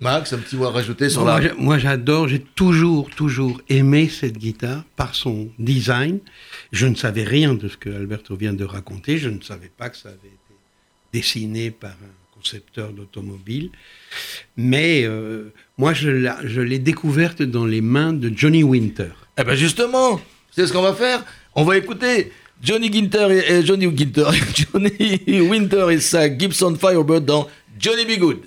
Max, 0.00 0.32
un 0.34 0.38
petit 0.38 0.56
mot 0.56 0.66
à 0.66 0.70
rajouter 0.70 1.08
sur 1.08 1.24
la... 1.24 1.40
Moi, 1.54 1.78
j'adore, 1.78 2.28
j'ai 2.28 2.40
toujours, 2.40 3.08
toujours 3.10 3.60
aimé 3.70 4.10
cette 4.10 4.36
guitare 4.36 4.84
par 4.94 5.14
son 5.14 5.48
design. 5.58 6.18
Je 6.70 6.86
ne 6.86 6.94
savais 6.94 7.24
rien 7.24 7.54
de 7.54 7.66
ce 7.68 7.78
que 7.78 7.88
Alberto 7.88 8.36
vient 8.36 8.52
de 8.52 8.64
raconter. 8.64 9.16
Je 9.16 9.30
ne 9.30 9.40
savais 9.40 9.70
pas 9.74 9.88
que 9.88 9.96
ça 9.96 10.10
avait 10.10 10.18
été 10.18 10.54
dessiné 11.14 11.70
par 11.70 11.92
un 11.92 12.34
concepteur 12.34 12.92
d'automobile. 12.92 13.70
Mais 14.58 15.04
euh, 15.04 15.52
moi, 15.78 15.94
je 15.94 16.60
l'ai 16.60 16.78
découverte 16.78 17.40
dans 17.40 17.64
les 17.64 17.80
mains 17.80 18.12
de 18.12 18.30
Johnny 18.34 18.62
Winter. 18.62 19.12
Eh 19.38 19.44
ben 19.44 19.54
justement, 19.54 20.20
c'est 20.50 20.66
ce 20.66 20.72
qu'on 20.74 20.82
va 20.82 20.92
faire? 20.92 21.24
On 21.54 21.64
va 21.64 21.78
écouter 21.78 22.32
Johnny 22.62 22.92
Ginter 22.92 23.28
et, 23.48 23.64
Johnny 23.64 23.94
Ginter, 23.96 24.28
Johnny 24.54 25.40
Winter 25.40 25.86
et 25.90 26.00
sa 26.00 26.28
Gibson 26.36 26.76
Firebird 26.78 27.24
dans 27.24 27.48
Johnny 27.78 28.04
Be 28.04 28.18
Good. 28.18 28.38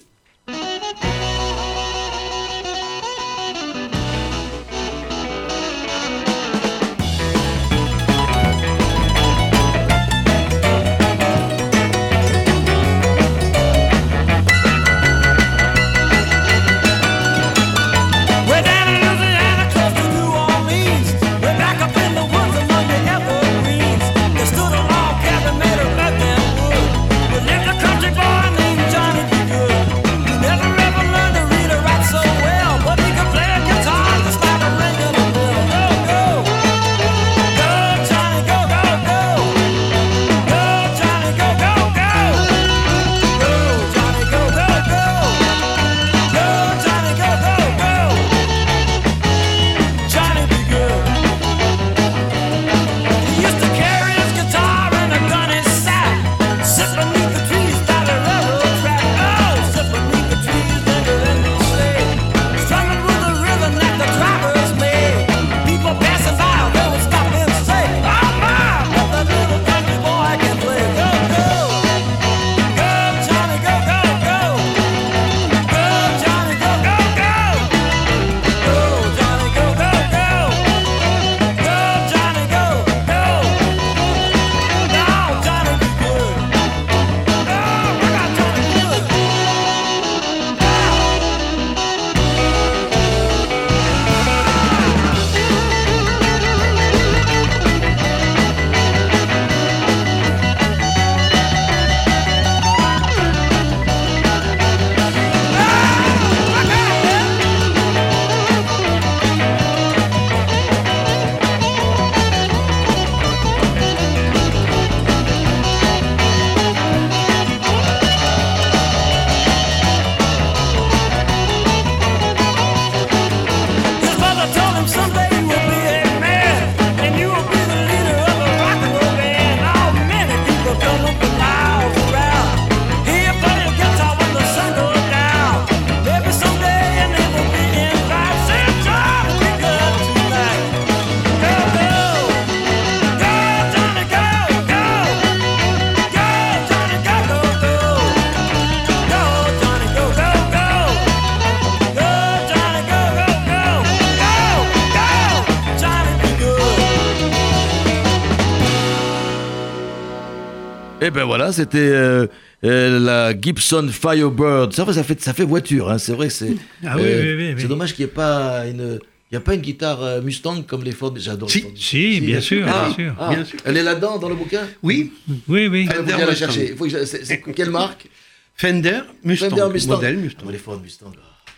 Et 161.09 161.11
ben 161.11 161.23
voilà, 161.25 161.51
c'était 161.51 161.79
euh, 161.79 162.27
euh, 162.63 162.99
la 162.99 163.33
Gibson 163.39 163.89
Firebird. 163.91 164.73
Ça, 164.73 164.93
ça 164.93 165.03
fait, 165.03 165.19
ça 165.19 165.33
fait 165.33 165.43
voiture, 165.43 165.89
hein. 165.89 165.97
c'est 165.97 166.13
vrai 166.13 166.27
que 166.27 166.33
c'est. 166.33 166.51
Ah 166.85 166.93
oui, 166.97 167.01
euh, 167.03 167.21
oui, 167.23 167.33
oui, 167.47 167.53
oui. 167.55 167.61
C'est 167.61 167.67
dommage 167.67 167.95
qu'il 167.95 168.05
n'y 168.05 168.11
ait 168.11 168.13
pas 168.13 168.67
une. 168.67 168.99
Il 169.31 169.35
n'y 169.35 169.37
a 169.37 169.41
pas 169.41 169.55
une 169.55 169.61
guitare 169.61 170.21
Mustang 170.23 170.61
comme 170.63 170.83
les 170.83 170.91
Ford. 170.91 171.13
J'adore. 171.17 171.49
Si, 171.49 171.61
les 171.61 171.63
Ford. 171.63 171.71
Si, 171.77 172.21
bien 172.21 172.41
sûr, 172.41 172.65
Ah, 172.67 172.85
bien 172.85 172.93
sûr. 172.95 173.15
ah, 173.19 173.33
Bien 173.33 173.45
sûr. 173.45 173.57
Elle 173.65 173.77
est 173.77 173.83
là-dedans 173.83 174.19
dans 174.19 174.29
le 174.29 174.35
bouquin? 174.35 174.61
Oui, 174.83 175.11
Oui, 175.47 175.67
oui. 175.67 175.87
Fender 175.87 176.11
la 176.11 176.17
Mustang. 176.27 176.35
chercher. 176.35 176.75
Faut 176.75 176.85
que 176.85 176.89
je- 176.91 177.51
quelle 177.53 177.69
marque? 177.71 178.07
Fender 178.55 178.99
Mustang, 179.23 179.49
Fender 179.49 179.73
Mustang. 179.73 179.95
modèle 179.95 180.17
Mustang. 180.17 180.49
les 180.51 180.57
Ford 180.59 180.79
Mustang. 180.79 181.11
ah, 181.17 181.55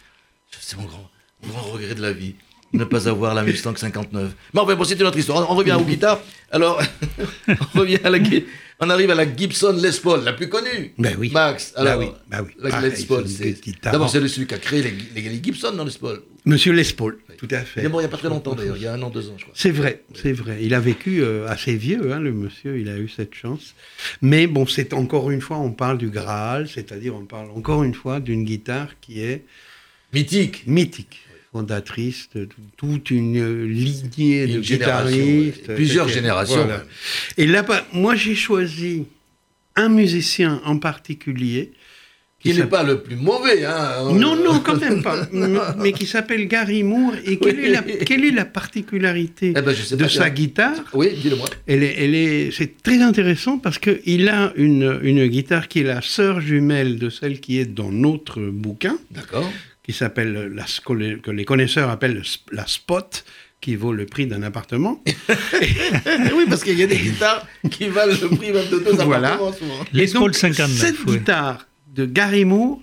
C'est 0.61 0.77
mon 0.77 0.83
grand, 0.85 1.09
mon 1.45 1.53
grand 1.53 1.71
regret 1.71 1.95
de 1.95 2.01
la 2.01 2.13
vie. 2.13 2.35
Ne 2.73 2.85
pas 2.85 3.09
avoir 3.09 3.33
la 3.35 3.43
Mustang 3.43 3.75
59. 3.75 4.31
Mais 4.53 4.59
enfin, 4.61 4.75
bon, 4.75 4.83
c'est 4.85 4.95
une 4.97 5.05
autre 5.07 5.17
histoire. 5.17 5.49
On 5.51 5.55
revient 5.55 5.73
aux 5.73 5.83
guitares. 5.83 6.21
Alors, 6.51 6.81
on 7.75 7.79
revient 7.79 7.99
à 8.03 8.09
la, 8.09 8.17
gui- 8.19 8.45
on 8.81 8.89
arrive 8.89 9.11
à 9.11 9.15
la 9.15 9.25
Gibson 9.35 9.77
Les 9.81 9.91
Paul, 10.01 10.23
la 10.23 10.33
plus 10.33 10.49
connue. 10.49 10.93
Ben 10.97 11.15
oui. 11.17 11.29
Max. 11.31 11.73
Bah 11.75 11.81
Alors, 11.81 11.99
oui, 11.99 12.07
bah 12.29 12.41
oui. 12.45 12.51
la 12.59 12.69
Pareil, 12.71 12.91
Les 12.97 13.05
Paul, 13.05 13.27
c'est. 13.27 13.55
D'abord, 13.83 14.09
c'est 14.09 14.27
celui 14.27 14.47
qui 14.47 14.53
a 14.53 14.57
créé 14.57 14.81
les, 14.81 14.93
les- 15.21 15.29
les 15.29 15.43
Gibson 15.43 15.71
dans 15.73 15.85
Les 15.85 15.91
Paul. 15.99 16.21
Monsieur 16.45 16.73
Les 16.73 16.83
Paul, 16.85 17.19
tout 17.37 17.47
à 17.51 17.59
Il 17.59 17.65
fait. 17.65 17.83
est 17.85 17.89
mort 17.89 18.01
il 18.01 18.03
n'y 18.03 18.07
a 18.07 18.11
pas 18.11 18.17
très 18.17 18.27
longtemps 18.29 18.55
d'ailleurs, 18.55 18.75
il 18.77 18.81
y 18.83 18.87
a 18.87 18.93
un 18.93 19.01
an, 19.03 19.11
deux 19.11 19.29
ans, 19.29 19.35
je 19.37 19.43
crois. 19.43 19.53
C'est 19.55 19.69
vrai, 19.69 20.03
c'est 20.15 20.31
vrai. 20.33 20.57
Il 20.61 20.73
a 20.73 20.79
vécu 20.79 21.21
euh, 21.21 21.47
assez 21.47 21.75
vieux, 21.75 22.11
hein, 22.11 22.19
le 22.19 22.31
monsieur, 22.33 22.79
il 22.79 22.89
a 22.89 22.97
eu 22.97 23.07
cette 23.07 23.35
chance. 23.35 23.75
Mais 24.23 24.47
bon, 24.47 24.65
c'est 24.65 24.93
encore 24.93 25.29
une 25.29 25.41
fois, 25.41 25.57
on 25.59 25.71
parle 25.71 25.99
du 25.99 26.09
Graal, 26.09 26.67
c'est-à-dire 26.67 27.13
on 27.15 27.25
parle 27.25 27.51
encore 27.51 27.83
une 27.83 27.93
fois 27.93 28.19
d'une 28.19 28.43
guitare 28.43 28.87
qui 29.01 29.21
est 29.21 29.43
Mythique. 30.13 30.63
mythique, 30.67 31.21
fondatrice 31.51 32.29
de 32.33 32.47
toute 32.77 33.11
une 33.11 33.65
lignée 33.65 34.47
de 34.47 34.53
Une 34.55 34.59
guitaristes. 34.61 35.67
ouais. 35.67 35.75
Plusieurs 35.75 36.07
générations, 36.07 36.55
Voilà. 36.63 36.83
Et 37.37 37.45
là, 37.47 37.65
moi 37.93 38.15
j'ai 38.15 38.35
choisi 38.35 39.03
un 39.75 39.89
musicien 39.89 40.61
en 40.65 40.77
particulier. 40.77 41.71
Qui 42.39 42.55
n'est 42.55 42.63
pas 42.65 42.81
le 42.81 43.03
plus 43.03 43.17
mauvais, 43.17 43.63
hein. 43.65 44.13
Non, 44.13 44.35
non, 44.35 44.61
quand 44.61 44.75
même 44.81 45.03
pas. 45.03 45.27
mais, 45.77 45.91
qui 45.91 46.07
s'appelle 46.07 46.47
Gary 46.47 46.81
Moore. 46.81 47.13
Et 47.23 47.37
quelle, 47.37 47.55
Oui. 47.59 47.65
est, 47.65 47.69
la, 47.69 47.81
quelle 47.83 48.25
est 48.25 48.31
la 48.31 48.45
particularité 48.45 49.53
Eh 49.55 49.61
ben, 49.61 49.71
je 49.75 49.83
sais 49.83 49.95
de 49.95 50.07
sa 50.07 50.31
guitare 50.31 50.73
Oui, 50.93 51.09
dis-le-moi. 51.21 51.45
elle 51.67 51.83
est, 51.83 51.95
elle 51.99 52.15
est, 52.15 52.49
c'est 52.51 52.81
très 52.81 52.99
intéressant 52.99 53.59
parce 53.59 53.77
qu'il 53.77 54.27
a 54.27 54.53
une, 54.55 54.99
une 55.03 55.27
guitare 55.27 55.67
qui 55.67 55.81
est 55.81 55.83
la 55.83 56.01
sœur 56.01 56.41
jumelle 56.41 56.97
de 56.97 57.11
celle 57.11 57.39
qui 57.41 57.59
est 57.59 57.65
dans 57.65 57.91
notre 57.91 58.41
bouquin, 58.41 58.97
D'accord. 59.11 59.47
Qui 59.83 59.93
s'appelle, 59.93 60.51
la, 60.53 60.65
que 61.23 61.31
les- 61.31 61.45
connaisseurs 61.45 61.89
appellent 61.89 62.21
la 62.51 62.67
Spot, 62.67 63.23
qui 63.61 63.75
vaut 63.75 63.93
le 63.93 64.05
prix 64.05 64.25
d'un 64.27 64.41
appartement. 64.43 65.03
oui, 66.35 66.45
parce 66.49 66.63
qu'il 66.63 66.77
y 66.79 66.83
a 66.83 66.87
des 66.87 66.97
guitares 66.97 67.45
qui 67.69 67.87
valent 67.87 68.13
le 68.21 68.35
prix 68.35 68.51
même 68.51 68.67
de 68.69 68.79
deux 68.79 68.91
Voilà. 69.03 69.33
appartements 69.33 69.53
souvent. 69.53 69.85
Les 69.93 70.07
Paul 70.07 70.33
59, 70.33 70.77
Cette 70.77 71.05
guitare 71.05 71.67
de 71.93 72.05
Gary 72.05 72.45
Moore, 72.45 72.79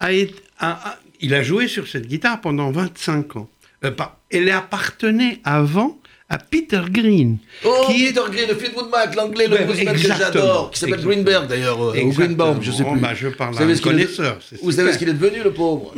a 0.00 0.12
été, 0.12 0.34
a- 0.58 0.90
a- 0.90 0.98
il 1.20 1.34
a 1.34 1.42
joué 1.42 1.66
sur 1.68 1.88
cette 1.88 2.06
guitare 2.06 2.40
pendant 2.40 2.70
25 2.70 3.36
ans. 3.36 3.50
Euh, 3.84 3.90
pas- 3.90 4.20
elle 4.30 4.50
appartenait 4.50 5.40
avant 5.44 5.98
à 6.28 6.38
Peter 6.38 6.80
Green. 6.90 7.38
Oh, 7.64 7.84
qui 7.86 8.04
est- 8.04 8.08
Peter 8.08 8.20
Green, 8.30 8.48
le 8.48 8.54
Fleetwood 8.54 8.90
Mac, 8.90 9.14
l'anglais, 9.14 9.46
le 9.48 9.56
bluesman 9.64 9.94
que 9.94 9.98
exactement. 10.00 10.18
j'adore, 10.44 10.70
qui 10.70 10.78
s'appelle. 10.80 11.00
Greenberg 11.00 11.48
d'ailleurs, 11.48 11.82
euh, 11.82 12.00
ou 12.02 12.12
Greenbaum, 12.12 12.58
je 12.60 12.66
sais 12.70 12.82
Exactement. 12.82 12.92
plus. 12.92 13.00
Bah, 13.00 13.14
je 13.14 13.28
parle 13.28 13.54
Vous 13.54 13.62
à 13.62 13.64
un 13.64 13.68
est- 13.70 13.80
connaisseur. 13.82 14.38
c'est 14.48 14.60
Vous 14.60 14.72
savez 14.72 14.92
ce 14.92 14.98
qu'il 14.98 15.08
est 15.08 15.14
devenu, 15.14 15.42
le 15.42 15.52
pauvre? 15.52 15.94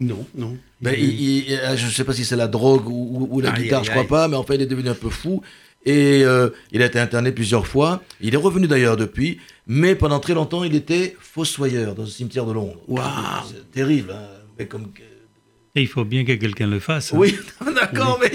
Non, 0.00 0.26
non. 0.34 0.56
ben, 0.80 0.94
il, 0.98 1.48
il- 1.48 1.54
euh, 1.54 1.76
Je 1.76 1.86
ne 1.86 1.90
sais 1.90 2.04
pas 2.04 2.12
si 2.14 2.24
c'est 2.24 2.34
la 2.36 2.48
drogue 2.48 2.88
ou, 2.88 3.40
la 3.40 3.52
Aïe, 3.52 3.62
guitare, 3.64 3.80
aïe, 3.80 3.84
je 3.84 3.90
crois 3.90 4.02
aïe. 4.02 4.08
pas, 4.08 4.28
mais 4.28 4.36
enfin, 4.36 4.54
il 4.54 4.62
est 4.62 4.66
devenu 4.66 4.88
un 4.88 4.94
peu 4.94 5.10
fou. 5.10 5.42
Et 5.86 6.22
euh, 6.24 6.48
il 6.72 6.80
a 6.80 6.86
été 6.86 6.98
interné 6.98 7.30
plusieurs 7.30 7.66
fois. 7.66 8.02
Il 8.22 8.32
est 8.32 8.38
revenu 8.38 8.66
d'ailleurs 8.66 8.96
depuis, 8.96 9.38
mais 9.66 9.94
pendant 9.94 10.18
très 10.18 10.32
longtemps, 10.32 10.64
il 10.64 10.74
était 10.74 11.14
fossoyeur 11.20 11.94
dans 11.94 12.04
un 12.04 12.06
cimetière 12.06 12.46
de 12.46 12.52
Londres. 12.54 12.80
Waouh. 12.88 13.04
C'est 13.48 13.70
terrible, 13.70 14.12
hein, 14.12 14.26
mais 14.58 14.64
comme. 14.66 14.86
Et 15.76 15.82
il 15.82 15.88
faut 15.88 16.04
bien 16.04 16.24
que 16.24 16.32
quelqu'un 16.32 16.68
le 16.68 16.78
fasse. 16.80 17.12
hein. 17.12 17.16
Oui, 17.18 17.34
d'accord, 17.74 18.20
mais, 18.22 18.30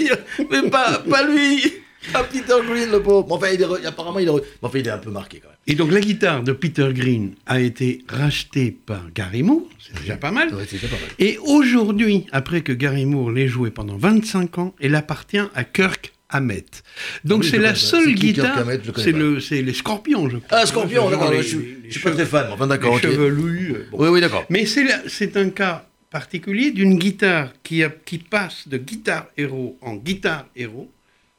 mais 0.50 0.68
pas, 0.70 0.98
pas 1.08 1.26
lui 1.26 1.62
Pas 2.14 2.24
Peter 2.24 2.54
Green, 2.66 2.90
le 2.90 3.02
pauvre. 3.02 3.26
Enfin, 3.30 3.48
il 3.52 3.60
est 3.60 3.64
re- 3.66 3.84
apparemment, 3.86 4.18
il 4.20 4.26
est, 4.26 4.30
re- 4.30 4.42
enfin, 4.62 4.78
il 4.78 4.86
est 4.86 4.90
un 4.90 4.96
peu 4.98 5.10
marqué 5.10 5.38
quand 5.38 5.48
même. 5.48 5.56
Et 5.66 5.74
donc 5.74 5.92
la 5.92 6.00
guitare 6.00 6.42
de 6.42 6.52
Peter 6.52 6.88
Green 6.94 7.34
a 7.44 7.60
été 7.60 8.04
rachetée 8.08 8.70
par 8.70 9.10
Gary 9.14 9.42
Moore, 9.42 9.68
c'est 9.78 10.00
déjà 10.00 10.16
pas 10.16 10.30
mal. 10.30 10.48
Ouais, 10.54 10.64
c'était 10.66 10.86
pas 10.86 10.96
mal. 10.96 11.10
Et 11.18 11.36
aujourd'hui, 11.44 12.24
après 12.32 12.62
que 12.62 12.72
Gary 12.72 13.04
Moore 13.04 13.30
l'ait 13.30 13.48
joué 13.48 13.70
pendant 13.70 13.98
25 13.98 14.58
ans, 14.58 14.74
elle 14.80 14.94
appartient 14.94 15.42
à 15.54 15.62
Kirk 15.64 16.12
Hammett. 16.30 16.82
Donc 17.24 17.42
Ah 17.42 17.44
oui, 17.44 17.50
c'est 17.50 17.58
la 17.58 17.74
seule 17.74 18.14
guitare, 18.14 18.64
c'est 18.96 19.12
le, 19.12 19.38
c'est 19.40 19.60
les 19.60 19.74
Scorpions, 19.74 20.30
je 20.30 20.38
crois. 20.38 20.58
Ah, 20.60 20.64
Scorpion, 20.66 21.02
Genre 21.02 21.10
d'accord, 21.10 21.32
les- 21.32 21.42
je 21.42 21.58
je 21.86 21.90
suis 21.90 22.00
pas 22.00 22.12
très 22.12 22.24
fan, 22.24 22.46
enfin 22.50 22.66
d'accord, 22.66 22.92
les 22.92 22.96
ok. 22.96 23.02
chevelus, 23.14 23.72
euh, 23.74 23.86
bon. 23.90 23.98
Oui, 24.04 24.08
oui, 24.08 24.20
d'accord. 24.22 24.46
Mais 24.48 24.64
c'est 24.64 25.36
un 25.36 25.50
cas 25.50 25.86
particulier 26.10 26.70
d'une 26.72 26.98
guitare 26.98 27.50
qui, 27.62 27.82
a- 27.84 27.90
qui 27.90 28.18
passe 28.18 28.66
de 28.68 28.76
guitare 28.78 29.26
héros 29.36 29.78
en 29.80 29.94
guitare 29.96 30.46
héros, 30.56 30.90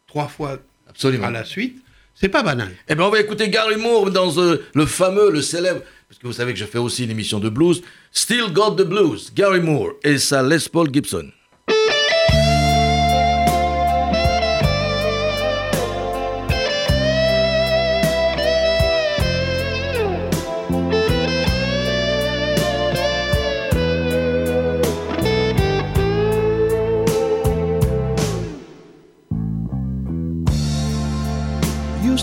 trois 0.07 0.27
fois 0.27 0.57
Absolument. 0.89 1.27
à 1.27 1.31
la 1.31 1.43
suite. 1.43 1.83
C'est 2.15 2.29
pas 2.29 2.43
banal. 2.43 2.71
Eh 2.87 2.95
bien, 2.95 3.05
on 3.05 3.09
va 3.09 3.19
écouter 3.19 3.49
Gary 3.49 3.77
Moore 3.77 4.11
dans 4.11 4.37
euh, 4.37 4.63
le 4.75 4.85
fameux, 4.85 5.31
le 5.31 5.41
célèbre, 5.41 5.81
parce 6.07 6.19
que 6.19 6.27
vous 6.27 6.33
savez 6.33 6.53
que 6.53 6.59
je 6.59 6.65
fais 6.65 6.77
aussi 6.77 7.03
une 7.05 7.09
émission 7.11 7.39
de 7.39 7.49
blues, 7.49 7.81
Still 8.11 8.51
Got 8.51 8.75
the 8.75 8.83
Blues, 8.83 9.31
Gary 9.33 9.61
Moore 9.61 9.93
et 10.03 10.17
sa 10.17 10.43
Les 10.43 10.59
Paul 10.71 10.89
Gibson. 10.93 11.31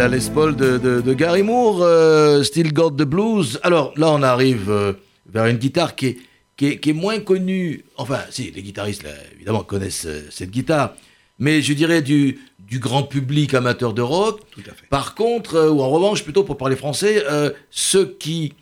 la 0.00 0.08
Les 0.08 0.30
Paul 0.32 0.56
de, 0.56 0.78
de, 0.78 1.12
Gary 1.12 1.42
Moore, 1.42 1.82
euh, 1.82 2.42
Still 2.42 2.72
Got 2.72 2.92
the 2.92 3.02
Blues. 3.02 3.60
Alors 3.62 3.92
là, 3.98 4.10
on 4.10 4.22
arrive 4.22 4.70
euh, 4.70 4.94
vers 5.26 5.44
une 5.44 5.58
guitare 5.58 5.94
qui 5.94 6.06
est, 6.06 6.18
qui 6.56 6.68
est, 6.68 6.78
qui 6.78 6.88
est, 6.88 6.94
moins 6.94 7.20
connue. 7.20 7.84
Enfin, 7.98 8.20
si, 8.30 8.50
les 8.50 8.62
guitaristes, 8.62 9.04
évidemment, 9.34 9.62
connaissent 9.62 10.06
euh, 10.06 10.26
cette 10.30 10.50
guitare. 10.50 10.94
Mais 11.38 11.60
je 11.60 11.74
dirais 11.74 12.00
du, 12.00 12.38
du 12.60 12.78
grand 12.78 13.02
public 13.02 13.52
amateur 13.52 13.92
de 13.92 14.00
rock. 14.00 14.40
Tout 14.52 14.62
à 14.62 14.72
fait. 14.72 14.86
Par 14.88 15.14
contre, 15.14 15.68
ou 15.68 15.82
en 15.82 15.90
revanche, 15.90 16.24
plutôt 16.24 16.44
pour 16.44 16.56
parler 16.56 16.76
français, 16.76 17.22
ceux 17.70 18.16
qui 18.18 18.54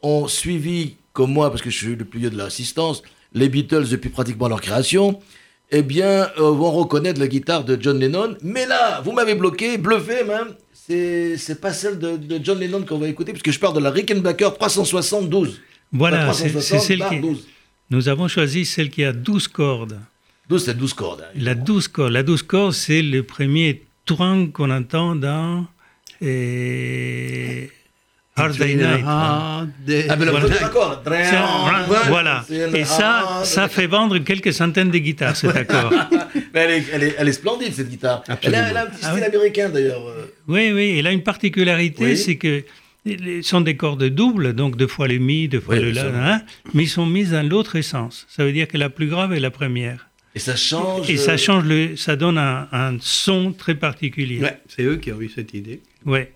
ont 0.00 0.28
suivi, 0.28 0.96
comme 1.12 1.30
moi, 1.30 1.50
parce 1.50 1.60
que 1.60 1.68
je 1.68 1.76
suis 1.76 1.96
le 1.96 2.06
plus 2.06 2.20
vieux 2.20 2.30
de 2.30 2.38
l'assistance, 2.38 3.02
les 3.34 3.50
Beatles 3.50 3.88
depuis 3.90 4.08
pratiquement 4.08 4.48
leur 4.48 4.62
création, 4.62 5.20
eh 5.70 5.82
bien, 5.82 6.30
euh, 6.38 6.50
vont 6.50 6.70
reconnaître 6.70 7.20
la 7.20 7.28
guitare 7.28 7.64
de 7.64 7.76
John 7.80 7.98
Lennon. 7.98 8.36
Mais 8.42 8.66
là, 8.66 9.00
vous 9.02 9.12
m'avez 9.12 9.34
bloqué, 9.34 9.78
bluffé 9.78 10.24
même. 10.24 10.54
C'est 10.88 11.60
pas 11.60 11.72
celle 11.72 11.98
de, 11.98 12.40
John 12.42 12.58
Lennon 12.58 12.82
qu'on 12.82 12.98
va 12.98 13.08
écouter, 13.08 13.32
puisque 13.32 13.50
je 13.50 13.58
parle 13.58 13.74
de 13.74 13.80
la 13.80 13.90
Rickenbacker 13.90 14.54
372. 14.54 15.60
Voilà, 15.92 16.32
c'est 16.32 16.78
celle 16.78 17.04
qui. 17.08 17.20
Nous 17.90 18.08
avons 18.08 18.28
choisi 18.28 18.64
celle 18.64 18.90
qui 18.90 19.04
a 19.04 19.12
12 19.12 19.48
cordes. 19.48 20.00
12, 20.48 20.64
c'est 20.64 20.74
12 20.74 20.94
cordes. 20.94 21.22
Hein. 21.22 21.32
la 21.36 21.54
12 21.54 21.88
cordes. 21.88 22.12
La 22.12 22.22
12 22.22 22.42
cordes, 22.42 22.72
c'est 22.72 23.02
le 23.02 23.22
premier 23.22 23.84
twang 24.04 24.50
qu'on 24.52 24.70
entend 24.70 25.16
dans. 25.16 25.66
Et 26.20 27.70
Hard 28.36 28.58
Day 28.58 28.74
Night. 28.74 29.04
Ah, 29.06 29.66
mais 29.86 30.24
le 30.24 30.30
voilà. 30.30 30.66
accord. 30.66 31.02
Voilà. 32.08 32.44
Et 32.74 32.84
ça, 32.84 33.40
ça 33.44 33.68
fait 33.68 33.86
vendre 33.86 34.18
quelques 34.18 34.52
centaines 34.52 34.90
de 34.90 34.98
guitares, 34.98 35.36
cet 35.36 35.56
accord. 35.56 35.92
mais 36.54 36.60
elle, 36.60 36.70
est, 36.70 36.84
elle, 36.92 37.02
est, 37.02 37.14
elle, 37.18 37.28
est, 37.28 37.32
splendide, 37.32 37.72
cette 37.72 37.88
guitare. 37.88 38.22
Elle 38.42 38.54
a, 38.54 38.68
elle 38.68 38.76
a, 38.76 38.82
un 38.82 38.86
petit 38.86 39.04
ah 39.04 39.12
style 39.12 39.24
américain, 39.24 39.68
d'ailleurs. 39.70 40.02
Oui, 40.48 40.70
oui. 40.72 40.96
Elle 40.98 41.06
a 41.06 41.12
une 41.12 41.22
particularité, 41.22 42.14
c'est 42.16 42.36
que 42.36 42.64
ce 43.06 43.42
sont 43.42 43.60
des 43.60 43.76
cordes 43.76 44.04
doubles, 44.04 44.52
donc 44.52 44.76
deux 44.76 44.86
fois 44.86 45.08
les 45.08 45.18
mi, 45.18 45.48
deux 45.48 45.60
fois 45.60 45.76
le 45.76 45.92
la, 45.92 46.34
hein, 46.34 46.42
mais 46.74 46.84
ils 46.84 46.88
sont 46.88 47.06
mis 47.06 47.24
dans 47.24 47.48
l'autre 47.48 47.80
sens. 47.80 48.26
Ça 48.28 48.44
veut 48.44 48.52
dire 48.52 48.68
que 48.68 48.76
la 48.76 48.90
plus 48.90 49.06
grave 49.06 49.32
est 49.32 49.40
la 49.40 49.50
première. 49.50 50.08
Et 50.34 50.38
ça 50.38 50.56
change. 50.56 51.08
Et 51.08 51.16
ça 51.16 51.36
change 51.36 51.64
le, 51.64 51.96
ça 51.96 52.16
donne 52.16 52.36
un, 52.36 52.68
un 52.72 52.96
son 53.00 53.52
très 53.52 53.74
particulier. 53.74 54.40
Ouais, 54.40 54.58
c'est 54.68 54.82
eux 54.82 54.96
qui 54.96 55.10
ont 55.12 55.20
eu 55.20 55.30
cette 55.30 55.54
idée. 55.54 55.80
Ouais. 56.04 56.32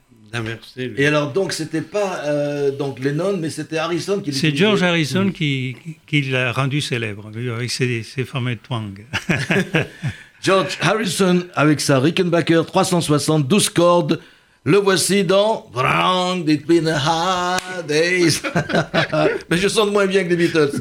Et 0.97 1.07
alors, 1.07 1.33
donc, 1.33 1.53
c'était 1.53 1.81
pas 1.81 2.23
euh, 2.25 2.71
donc 2.71 3.01
Lennon, 3.01 3.37
mais 3.37 3.51
c'était 3.51 3.79
Harrison 3.79 4.21
qui 4.21 4.33
C'est 4.33 4.55
George 4.55 4.83
Harrison 4.83 5.27
mm. 5.27 5.33
qui, 5.33 5.77
qui 6.07 6.23
l'a 6.23 6.53
rendu 6.53 6.81
célèbre 6.81 7.31
avec 7.55 7.71
ses, 7.71 8.03
ses 8.03 8.25
fameux 8.25 8.57
twang. 8.57 9.05
George 10.43 10.79
Harrison 10.81 11.47
avec 11.55 11.81
sa 11.81 11.99
Rickenbacker 11.99 12.65
372 12.67 13.69
cordes. 13.71 14.21
Le 14.65 14.77
voici 14.77 15.25
dans 15.25 15.71
Wrong, 15.73 16.49
It's 16.49 16.67
been 16.67 16.87
a 16.87 16.99
hard 16.99 17.87
days. 17.87 18.43
mais 19.51 19.57
je 19.57 19.69
sens 19.69 19.91
moins 19.91 20.07
bien 20.07 20.23
que 20.25 20.29
les 20.29 20.37
Beatles. 20.37 20.81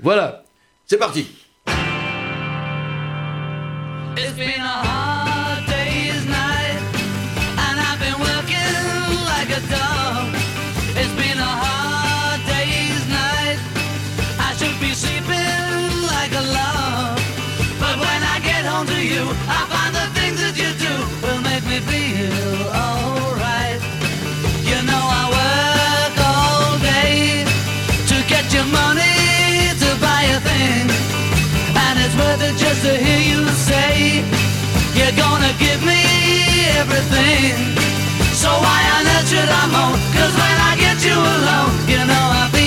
voilà, 0.00 0.44
c'est 0.86 0.98
parti. 0.98 1.26
Just 32.56 32.82
to 32.84 32.92
hear 32.96 33.20
you 33.30 33.48
say 33.48 34.24
you're 34.94 35.16
gonna 35.16 35.52
give 35.58 35.80
me 35.84 36.00
everything. 36.80 37.54
So 38.34 38.48
why 38.48 38.80
on 38.96 39.06
earth 39.14 39.28
should 39.28 39.48
I 39.48 39.64
moan? 39.74 39.96
Cause 40.16 40.34
when 40.42 40.56
I 40.70 40.72
get 40.78 40.98
you 41.04 41.16
alone, 41.16 41.72
you 41.88 42.00
know 42.10 42.24
I 42.42 42.48
feel 42.52 42.61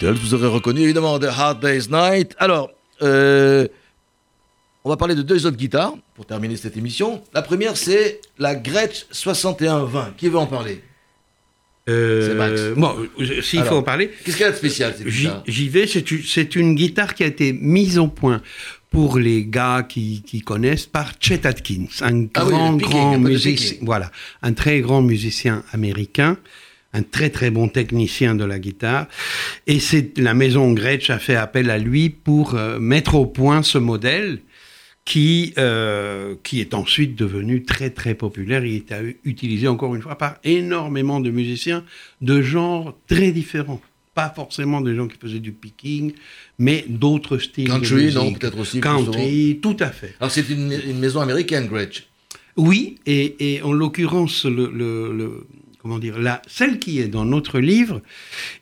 Beatles, 0.00 0.18
vous 0.18 0.34
aurez 0.34 0.46
reconnu 0.46 0.80
évidemment 0.80 1.18
The 1.18 1.24
Hard 1.24 1.60
Day's 1.60 1.90
Night. 1.90 2.34
Alors, 2.38 2.70
euh, 3.02 3.68
on 4.84 4.88
va 4.88 4.96
parler 4.96 5.14
de 5.14 5.22
deux 5.22 5.46
autres 5.46 5.56
guitares 5.56 5.94
pour 6.14 6.24
terminer 6.24 6.56
cette 6.56 6.76
émission. 6.76 7.22
La 7.34 7.42
première, 7.42 7.76
c'est 7.76 8.20
la 8.38 8.54
Gretsch 8.54 9.06
6120. 9.10 10.14
Qui 10.16 10.28
veut 10.28 10.38
en 10.38 10.46
parler? 10.46 10.82
Euh, 11.88 12.28
c'est 12.28 12.34
Max. 12.34 12.78
Bon, 12.78 12.96
s'il 13.42 13.62
faut 13.62 13.76
en 13.76 13.82
parler. 13.82 14.10
Qu'est-ce 14.24 14.36
qu'il 14.36 14.46
y 14.46 14.48
a 14.48 14.52
de 14.52 14.56
spécial 14.56 14.94
J'y 15.46 15.68
vais, 15.68 15.86
c'est 15.86 16.56
une 16.56 16.74
guitare 16.74 17.14
qui 17.14 17.24
a 17.24 17.26
été 17.26 17.52
mise 17.52 17.98
au 17.98 18.08
point 18.08 18.40
pour 18.90 19.18
les 19.18 19.44
gars 19.44 19.84
qui, 19.86 20.42
connaissent 20.44 20.86
par 20.86 21.12
Chet 21.20 21.46
Atkins, 21.46 21.86
un 22.00 22.24
ah 22.34 22.44
grand, 22.44 22.76
grand 22.76 23.18
musicien, 23.18 23.76
voilà, 23.82 24.10
un 24.42 24.52
très 24.52 24.80
grand 24.80 25.00
musicien 25.00 25.62
américain 25.72 26.38
un 26.92 27.02
très 27.02 27.30
très 27.30 27.50
bon 27.50 27.68
technicien 27.68 28.34
de 28.34 28.44
la 28.44 28.58
guitare. 28.58 29.06
Et 29.66 29.78
c'est 29.78 30.18
la 30.18 30.34
maison 30.34 30.72
Gretsch 30.72 31.10
a 31.10 31.18
fait 31.18 31.36
appel 31.36 31.70
à 31.70 31.78
lui 31.78 32.10
pour 32.10 32.54
euh, 32.54 32.78
mettre 32.80 33.14
au 33.14 33.26
point 33.26 33.62
ce 33.62 33.78
modèle 33.78 34.40
qui, 35.04 35.54
euh, 35.58 36.34
qui 36.42 36.60
est 36.60 36.74
ensuite 36.74 37.16
devenu 37.16 37.62
très 37.62 37.90
très 37.90 38.14
populaire. 38.14 38.64
Il 38.64 38.74
est 38.76 39.16
utilisé 39.24 39.66
encore 39.68 39.94
une 39.94 40.02
fois 40.02 40.16
par 40.18 40.36
énormément 40.44 41.20
de 41.20 41.30
musiciens 41.30 41.84
de 42.20 42.42
genres 42.42 42.96
très 43.08 43.32
différents. 43.32 43.80
Pas 44.14 44.32
forcément 44.34 44.80
des 44.80 44.96
gens 44.96 45.06
qui 45.06 45.16
faisaient 45.18 45.38
du 45.38 45.52
picking, 45.52 46.12
mais 46.58 46.84
d'autres 46.88 47.38
styles. 47.38 47.68
Country, 47.68 48.12
non, 48.12 48.32
peut-être 48.32 48.58
aussi. 48.58 48.80
Country, 48.80 49.60
tout 49.62 49.76
à 49.78 49.90
fait. 49.90 50.14
Alors 50.20 50.32
c'est 50.32 50.48
une, 50.50 50.76
une 50.88 50.98
maison 50.98 51.20
américaine, 51.20 51.66
Gretsch 51.68 52.08
Oui, 52.56 52.96
et, 53.06 53.54
et 53.54 53.62
en 53.62 53.72
l'occurrence, 53.72 54.44
le, 54.44 54.70
le, 54.74 55.12
le- 55.16 55.46
comment 55.82 55.98
dire, 55.98 56.18
la, 56.18 56.42
celle 56.46 56.78
qui 56.78 57.00
est 57.00 57.08
dans 57.08 57.24
notre 57.24 57.58
livre, 57.58 58.00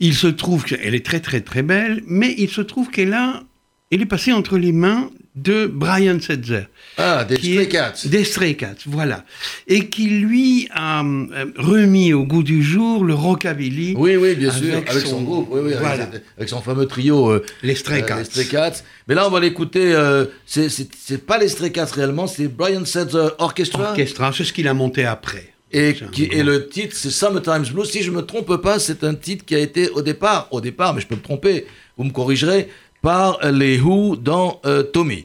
il 0.01 0.14
se 0.14 0.27
trouve 0.29 0.64
qu'elle 0.64 0.95
est 0.95 1.05
très 1.05 1.21
très 1.21 1.41
très 1.41 1.62
belle, 1.62 2.03
mais 2.07 2.35
il 2.39 2.49
se 2.49 2.61
trouve 2.61 2.91
qu'elle 2.91 3.12
a, 3.14 3.43
elle 3.91 4.03
est 4.03 4.07
passée 4.07 4.33
entre 4.33 4.59
les 4.59 4.73
mains 4.73 5.11
de 5.35 5.66
Brian 5.66 6.19
Setzer. 6.21 6.64
Ah, 6.97 7.25
des 7.25 7.37
Stray 7.37 7.59
est- 7.59 7.69
Cats. 7.69 7.95
Des 8.07 8.25
Stray 8.25 8.57
Cats, 8.57 8.75
voilà. 8.87 9.25
Et 9.69 9.89
qui 9.89 10.09
lui 10.09 10.69
a 10.73 11.05
euh, 11.05 11.47
remis 11.57 12.12
au 12.12 12.25
goût 12.25 12.43
du 12.43 12.61
jour 12.61 13.05
le 13.05 13.14
rockabilly. 13.14 13.95
Oui, 13.97 14.16
oui, 14.16 14.35
bien 14.35 14.51
sûr, 14.51 14.75
Avec 14.79 14.91
son, 15.07 15.11
son- 15.11 15.23
groupe, 15.23 15.49
oui, 15.53 15.61
oui, 15.62 15.73
avec, 15.75 15.79
voilà. 15.87 16.11
avec 16.37 16.49
son 16.49 16.61
fameux 16.61 16.87
trio. 16.87 17.31
euh, 17.31 17.45
Les 17.62 17.77
Stray 17.77 18.03
euh, 18.03 18.07
Cats. 18.07 18.19
les 18.19 18.25
Stray 18.25 18.47
Cats. 18.47 18.83
Mais 19.07 19.14
là, 19.14 19.29
on 19.29 19.31
va 19.31 19.39
l'écouter. 19.39 19.93
euh, 19.93 20.25
c'est 20.45 21.25
pas 21.25 21.39
les 21.39 21.49
Stray 21.49 21.71
Cats 21.71 21.85
réellement, 21.95 22.27
c'est 22.27 22.49
Brian 22.49 22.85
Setzer 22.85 23.29
Orchestra. 23.39 23.91
Orchestra, 23.91 24.33
c'est 24.37 24.45
ce 24.45 24.53
qu'il 24.53 24.66
a 24.66 24.75
monté 24.75 25.05
après. 25.05 25.53
Et, 25.71 25.95
qui, 26.12 26.25
et 26.25 26.43
le 26.43 26.69
titre, 26.69 26.95
c'est 26.97 27.11
Summertime 27.11 27.62
Blues. 27.73 27.91
Si 27.91 28.03
je 28.03 28.11
me 28.11 28.23
trompe 28.23 28.57
pas, 28.57 28.79
c'est 28.79 29.05
un 29.05 29.14
titre 29.14 29.45
qui 29.45 29.55
a 29.55 29.59
été 29.59 29.91
au 29.91 30.03
départ, 30.03 30.49
au 30.51 30.61
départ, 30.61 30.95
mais 30.95 31.01
je 31.01 31.07
peux 31.07 31.16
me 31.16 31.23
tromper, 31.23 31.66
vous 31.97 32.05
me 32.05 32.11
corrigerez, 32.11 32.69
par 33.03 33.39
les 33.51 33.79
Who 33.79 34.16
dans 34.16 34.61
euh, 34.64 34.83
Tommy. 34.83 35.25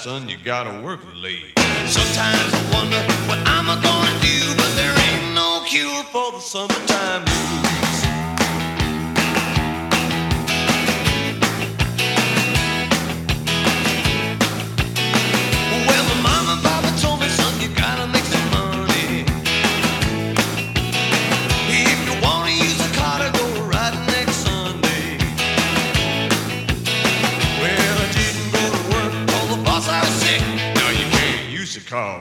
Son, 0.00 0.26
you 0.30 0.38
gotta 0.42 0.82
work 0.82 1.00
late. 1.14 1.52
Sometimes 1.86 2.54
I 2.54 2.62
wonder 2.72 2.96
what 3.28 3.38
I'm 3.46 3.66
gonna 3.66 4.20
do, 4.22 4.54
but 4.56 4.72
there 4.74 4.96
ain't 4.96 5.34
no 5.34 5.62
cure 5.66 6.02
for 6.04 6.32
the 6.32 6.40
summertime 6.40 7.24
blues. 7.26 7.89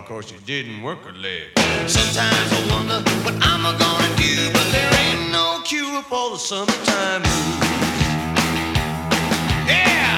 Car, 0.03 0.21
cause 0.21 0.31
you 0.31 0.37
didn't 0.45 0.81
work 0.81 0.99
a 1.07 1.11
leg. 1.11 1.47
Sometimes 1.87 2.51
I 2.51 2.67
wonder 2.71 3.01
what 3.23 3.35
I'm 3.41 3.63
gonna 3.63 4.15
do, 4.17 4.51
but 4.53 4.71
there 4.71 4.91
ain't 5.05 5.31
no 5.31 5.61
cure 5.63 6.01
for 6.03 6.31
the 6.31 6.37
summertime 6.37 7.21
blues. 7.21 7.59
Yeah! 9.67 10.08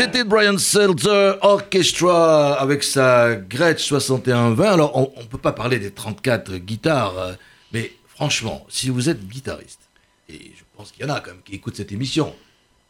C'était 0.00 0.24
Brian 0.24 0.56
Seltzer 0.56 1.34
Orchestra 1.42 2.54
avec 2.54 2.82
sa 2.82 3.36
Gretsch 3.36 3.86
6120. 3.86 4.72
Alors, 4.72 4.96
on 4.96 5.20
ne 5.20 5.26
peut 5.26 5.36
pas 5.36 5.52
parler 5.52 5.78
des 5.78 5.90
34 5.90 6.56
guitares, 6.56 7.18
euh, 7.18 7.34
mais 7.70 7.92
franchement, 8.06 8.64
si 8.70 8.88
vous 8.88 9.10
êtes 9.10 9.28
guitariste, 9.28 9.90
et 10.30 10.52
je 10.56 10.64
pense 10.74 10.90
qu'il 10.90 11.04
y 11.04 11.10
en 11.10 11.12
a 11.12 11.20
quand 11.20 11.32
même 11.32 11.42
qui 11.42 11.54
écoutent 11.54 11.76
cette 11.76 11.92
émission, 11.92 12.34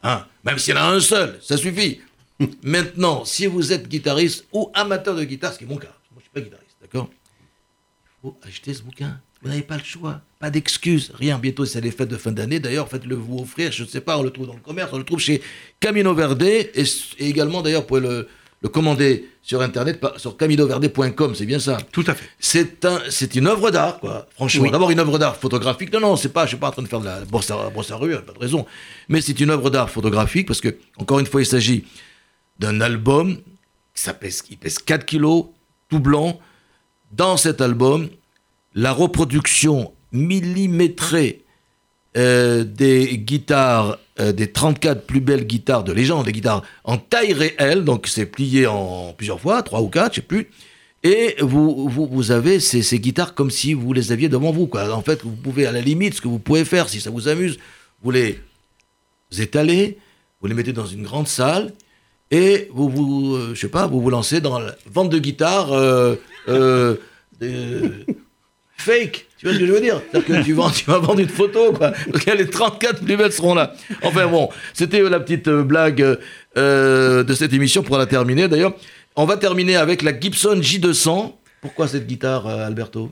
hein, 0.04 0.24
même 0.44 0.56
s'il 0.58 0.76
y 0.76 0.78
en 0.78 0.82
a 0.82 0.84
un 0.84 1.00
seul, 1.00 1.36
ça 1.42 1.56
suffit. 1.56 2.00
Maintenant, 2.62 3.24
si 3.24 3.46
vous 3.46 3.72
êtes 3.72 3.88
guitariste 3.88 4.46
ou 4.52 4.70
amateur 4.72 5.16
de 5.16 5.24
guitare, 5.24 5.52
ce 5.52 5.58
qui 5.58 5.64
est 5.64 5.66
mon 5.66 5.78
cas, 5.78 5.88
moi 6.12 6.18
je 6.18 6.22
suis 6.22 6.30
pas 6.30 6.42
guitariste, 6.42 6.76
d'accord? 6.80 7.10
Il 7.10 8.22
faut 8.22 8.38
acheter 8.46 8.72
ce 8.72 8.84
bouquin. 8.84 9.20
Vous 9.42 9.48
n'avez 9.48 9.62
pas 9.62 9.76
le 9.78 9.82
choix, 9.84 10.20
pas 10.38 10.50
d'excuses, 10.50 11.12
rien. 11.14 11.38
Bientôt, 11.38 11.64
c'est 11.64 11.80
les 11.80 11.90
fêtes 11.90 12.08
de 12.10 12.16
fin 12.16 12.30
d'année. 12.32 12.60
D'ailleurs, 12.60 12.88
faites-le 12.88 13.14
vous 13.14 13.38
offrir, 13.40 13.72
je 13.72 13.84
ne 13.84 13.88
sais 13.88 14.02
pas, 14.02 14.18
on 14.18 14.22
le 14.22 14.30
trouve 14.30 14.46
dans 14.46 14.54
le 14.54 14.60
commerce, 14.60 14.90
on 14.92 14.98
le 14.98 15.04
trouve 15.04 15.18
chez 15.18 15.40
Camino 15.80 16.14
Verde 16.14 16.42
et, 16.42 16.70
et 17.18 17.26
également, 17.28 17.62
d'ailleurs, 17.62 17.82
vous 17.82 17.86
pouvez 17.88 18.00
le, 18.02 18.28
le 18.60 18.68
commander 18.68 19.30
sur 19.42 19.62
Internet, 19.62 19.98
sur 20.18 20.36
caminoverde.com, 20.36 21.34
c'est 21.34 21.46
bien 21.46 21.58
ça. 21.58 21.78
Tout 21.90 22.04
à 22.06 22.14
fait. 22.14 22.28
C'est 22.38 22.84
un, 22.84 23.00
une 23.34 23.46
œuvre 23.46 23.70
d'art, 23.70 23.98
quoi. 23.98 24.26
Franchement, 24.34 24.64
Oui. 24.64 24.70
d'abord 24.70 24.90
une 24.90 24.98
œuvre 25.00 25.18
d'art 25.18 25.36
photographique. 25.36 25.90
Non, 25.94 26.00
non, 26.00 26.16
c'est 26.16 26.28
pas, 26.28 26.44
je 26.44 26.50
suis 26.50 26.58
pas 26.58 26.68
en 26.68 26.72
train 26.72 26.82
de 26.82 26.88
faire 26.88 27.00
de 27.00 27.06
la 27.06 27.24
brosse 27.24 27.50
à, 27.50 27.70
brosse 27.70 27.90
à 27.90 27.96
rue, 27.96 28.14
pas 28.20 28.32
de 28.34 28.38
raison. 28.38 28.66
Mais 29.08 29.22
c'est 29.22 29.40
une 29.40 29.48
œuvre 29.48 29.70
d'art 29.70 29.88
photographique 29.88 30.46
parce 30.46 30.60
que, 30.60 30.76
encore 30.98 31.18
une 31.18 31.26
fois, 31.26 31.40
il 31.40 31.46
s'agit 31.46 31.84
d'un 32.58 32.80
album 32.82 33.38
ça 33.94 34.12
pèse, 34.14 34.42
qui 34.42 34.56
pèse 34.56 34.78
4 34.78 35.04
kilos, 35.06 35.46
tout 35.88 35.98
blanc. 36.00 36.38
Dans 37.12 37.36
cet 37.36 37.60
album, 37.60 38.08
la 38.74 38.92
reproduction 38.92 39.92
millimétrée 40.12 41.44
euh, 42.16 42.64
des 42.64 43.18
guitares, 43.18 43.98
euh, 44.18 44.32
des 44.32 44.50
34 44.50 45.06
plus 45.06 45.20
belles 45.20 45.46
guitares 45.46 45.84
de 45.84 45.92
légende, 45.92 46.26
des 46.26 46.32
guitares 46.32 46.62
en 46.82 46.98
taille 46.98 47.32
réelle, 47.32 47.84
donc 47.84 48.08
c'est 48.08 48.26
plié 48.26 48.66
en 48.66 49.12
plusieurs 49.12 49.40
fois, 49.40 49.62
trois 49.62 49.80
ou 49.80 49.88
quatre, 49.88 50.14
je 50.14 50.20
sais 50.20 50.26
plus. 50.26 50.50
Et 51.02 51.36
vous, 51.40 52.30
avez 52.30 52.60
ces, 52.60 52.98
guitares 52.98 53.34
comme 53.34 53.50
si 53.50 53.72
vous 53.72 53.92
les 53.94 54.12
aviez 54.12 54.28
devant 54.28 54.50
vous. 54.50 54.68
En 54.74 55.00
fait, 55.00 55.22
vous 55.22 55.30
pouvez, 55.30 55.64
à 55.66 55.72
la 55.72 55.80
limite, 55.80 56.14
ce 56.14 56.20
que 56.20 56.28
vous 56.28 56.38
pouvez 56.38 56.64
faire, 56.66 56.90
si 56.90 57.00
ça 57.00 57.08
vous 57.10 57.28
amuse, 57.28 57.58
vous 58.02 58.10
les 58.10 58.38
étalez, 59.38 59.96
vous 60.40 60.48
les 60.48 60.54
mettez 60.54 60.74
dans 60.74 60.84
une 60.84 61.04
grande 61.04 61.26
salle, 61.26 61.72
et 62.30 62.68
vous, 62.72 62.90
vous 62.90 63.34
euh, 63.34 63.54
sais 63.54 63.68
pas, 63.68 63.86
vous 63.86 64.00
vous 64.00 64.10
lancez 64.10 64.40
dans 64.40 64.58
la 64.58 64.74
vente 64.92 65.10
de 65.10 65.18
guitares 65.18 65.70
fake. 68.80 69.26
Tu 69.38 69.46
vois 69.46 69.54
ce 69.54 69.60
que 69.60 69.66
je 69.66 69.72
veux 69.72 69.80
dire? 69.80 70.02
C'est-à-dire 70.10 70.40
que 70.40 70.44
tu, 70.44 70.52
vends, 70.52 70.70
tu 70.70 70.84
vas 70.84 70.98
vendre 70.98 71.20
une 71.20 71.28
photo, 71.28 71.72
quoi. 71.72 71.92
Parce 72.12 72.24
que 72.24 72.30
les 72.32 72.48
34 72.48 73.04
plus 73.04 73.16
belles 73.16 73.32
seront 73.32 73.54
là. 73.54 73.72
Enfin 74.02 74.26
bon, 74.26 74.50
c'était 74.74 75.00
euh, 75.00 75.08
la 75.08 75.20
petite 75.20 75.48
euh, 75.48 75.62
blague 75.62 76.18
euh, 76.56 77.24
de 77.24 77.34
cette 77.34 77.52
émission 77.52 77.82
pour 77.82 77.98
la 77.98 78.06
terminer. 78.06 78.48
D'ailleurs, 78.48 78.74
on 79.16 79.24
va 79.24 79.36
terminer 79.36 79.76
avec 79.76 80.02
la 80.02 80.18
Gibson 80.18 80.56
J200. 80.60 81.32
Pourquoi 81.60 81.88
cette 81.88 82.06
guitare, 82.06 82.46
Alberto? 82.46 83.10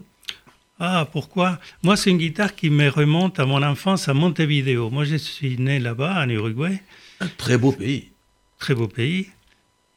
Ah, 0.80 1.08
pourquoi? 1.10 1.58
Moi, 1.82 1.96
c'est 1.96 2.10
une 2.10 2.18
guitare 2.18 2.54
qui 2.54 2.70
me 2.70 2.88
remonte 2.88 3.40
à 3.40 3.46
mon 3.46 3.62
enfance 3.62 4.08
à 4.08 4.14
Montevideo. 4.14 4.90
Moi, 4.90 5.04
je 5.04 5.16
suis 5.16 5.56
né 5.58 5.80
là-bas, 5.80 6.22
en 6.24 6.28
Uruguay. 6.28 6.80
Un 7.20 7.26
très 7.36 7.58
beau 7.58 7.72
pays. 7.72 8.10
Très 8.58 8.74
beau 8.74 8.86
pays. 8.86 9.28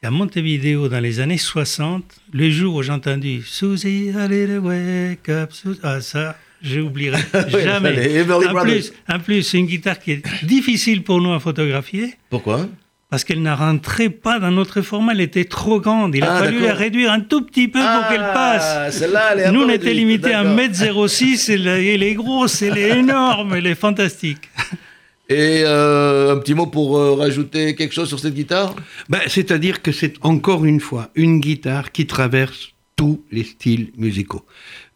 À 0.04 0.10
Montevideo, 0.10 0.88
dans 0.88 1.00
les 1.00 1.20
années 1.20 1.38
60, 1.38 2.04
le 2.34 2.50
jour 2.50 2.74
où 2.74 2.82
j'ai 2.82 2.92
entendu 2.92 3.44
Susie, 3.46 4.10
allez, 4.18 4.58
wake 4.58 5.30
up, 5.30 5.52
Susie. 5.52 5.80
Ah, 5.84 6.02
ça, 6.02 6.36
j'oublierai 6.60 7.20
jamais. 7.50 8.24
en, 8.32 8.64
plus, 8.64 8.94
en 9.08 9.20
plus, 9.20 9.44
c'est 9.44 9.60
une 9.60 9.68
guitare 9.68 10.00
qui 10.00 10.14
est 10.14 10.24
difficile 10.44 11.04
pour 11.04 11.22
nous 11.22 11.32
à 11.34 11.40
photographier 11.40 12.16
Pourquoi? 12.32 12.68
Parce 13.12 13.24
qu'elle 13.24 13.44
ne 13.44 13.52
rentrait 13.52 14.10
pas 14.10 14.40
dans 14.40 14.50
notre 14.50 14.82
format, 14.82 15.12
elle 15.14 15.22
était 15.22 15.46
trop 15.46 15.80
grande. 15.80 16.16
Il 16.16 16.24
a 16.24 16.34
Ah, 16.38 16.40
fallu 16.46 16.62
la 16.62 16.74
réduire 16.74 17.12
un 17.12 17.20
tout 17.20 17.44
petit 17.44 17.68
peu 17.68 17.78
pour 17.80 18.08
qu'elle 18.10 18.22
passe. 18.34 18.64
Ah, 18.76 18.90
celle-là, 18.92 19.34
elle 19.34 19.40
est 19.42 19.46
un 19.46 19.52
Nous, 19.52 19.62
on 19.62 19.70
était 19.70 19.90
réduite, 19.90 19.98
limité 19.98 20.34
à 20.34 20.44
d'accord. 20.44 21.06
1m06, 21.06 21.52
elle, 21.54 21.68
elle 21.68 22.02
est 22.02 22.16
grosse, 22.16 22.64
elle 22.64 22.80
est 22.80 22.98
énorme, 22.98 23.54
elle 23.56 23.68
est 23.68 23.76
fantastique. 23.76 24.50
Et 25.32 25.64
euh, 25.66 26.34
un 26.34 26.38
petit 26.38 26.54
mot 26.54 26.66
pour 26.68 26.98
euh, 26.98 27.14
rajouter 27.16 27.76
quelque 27.76 27.94
chose 27.94 28.08
sur 28.10 28.20
cette 28.20 28.34
guitare? 28.34 28.76
Ben, 29.10 29.20
C'est-à-dire 29.28 29.82
que 29.82 29.92
c'est 29.92 30.14
encore 30.22 30.66
une 30.66 30.80
fois 30.80 31.10
une 31.16 31.40
guitare 31.40 31.92
qui 31.92 32.06
traverse 32.08 32.70
tous 32.96 33.24
les 33.32 33.44
styles 33.44 33.92
musicaux. 33.98 34.46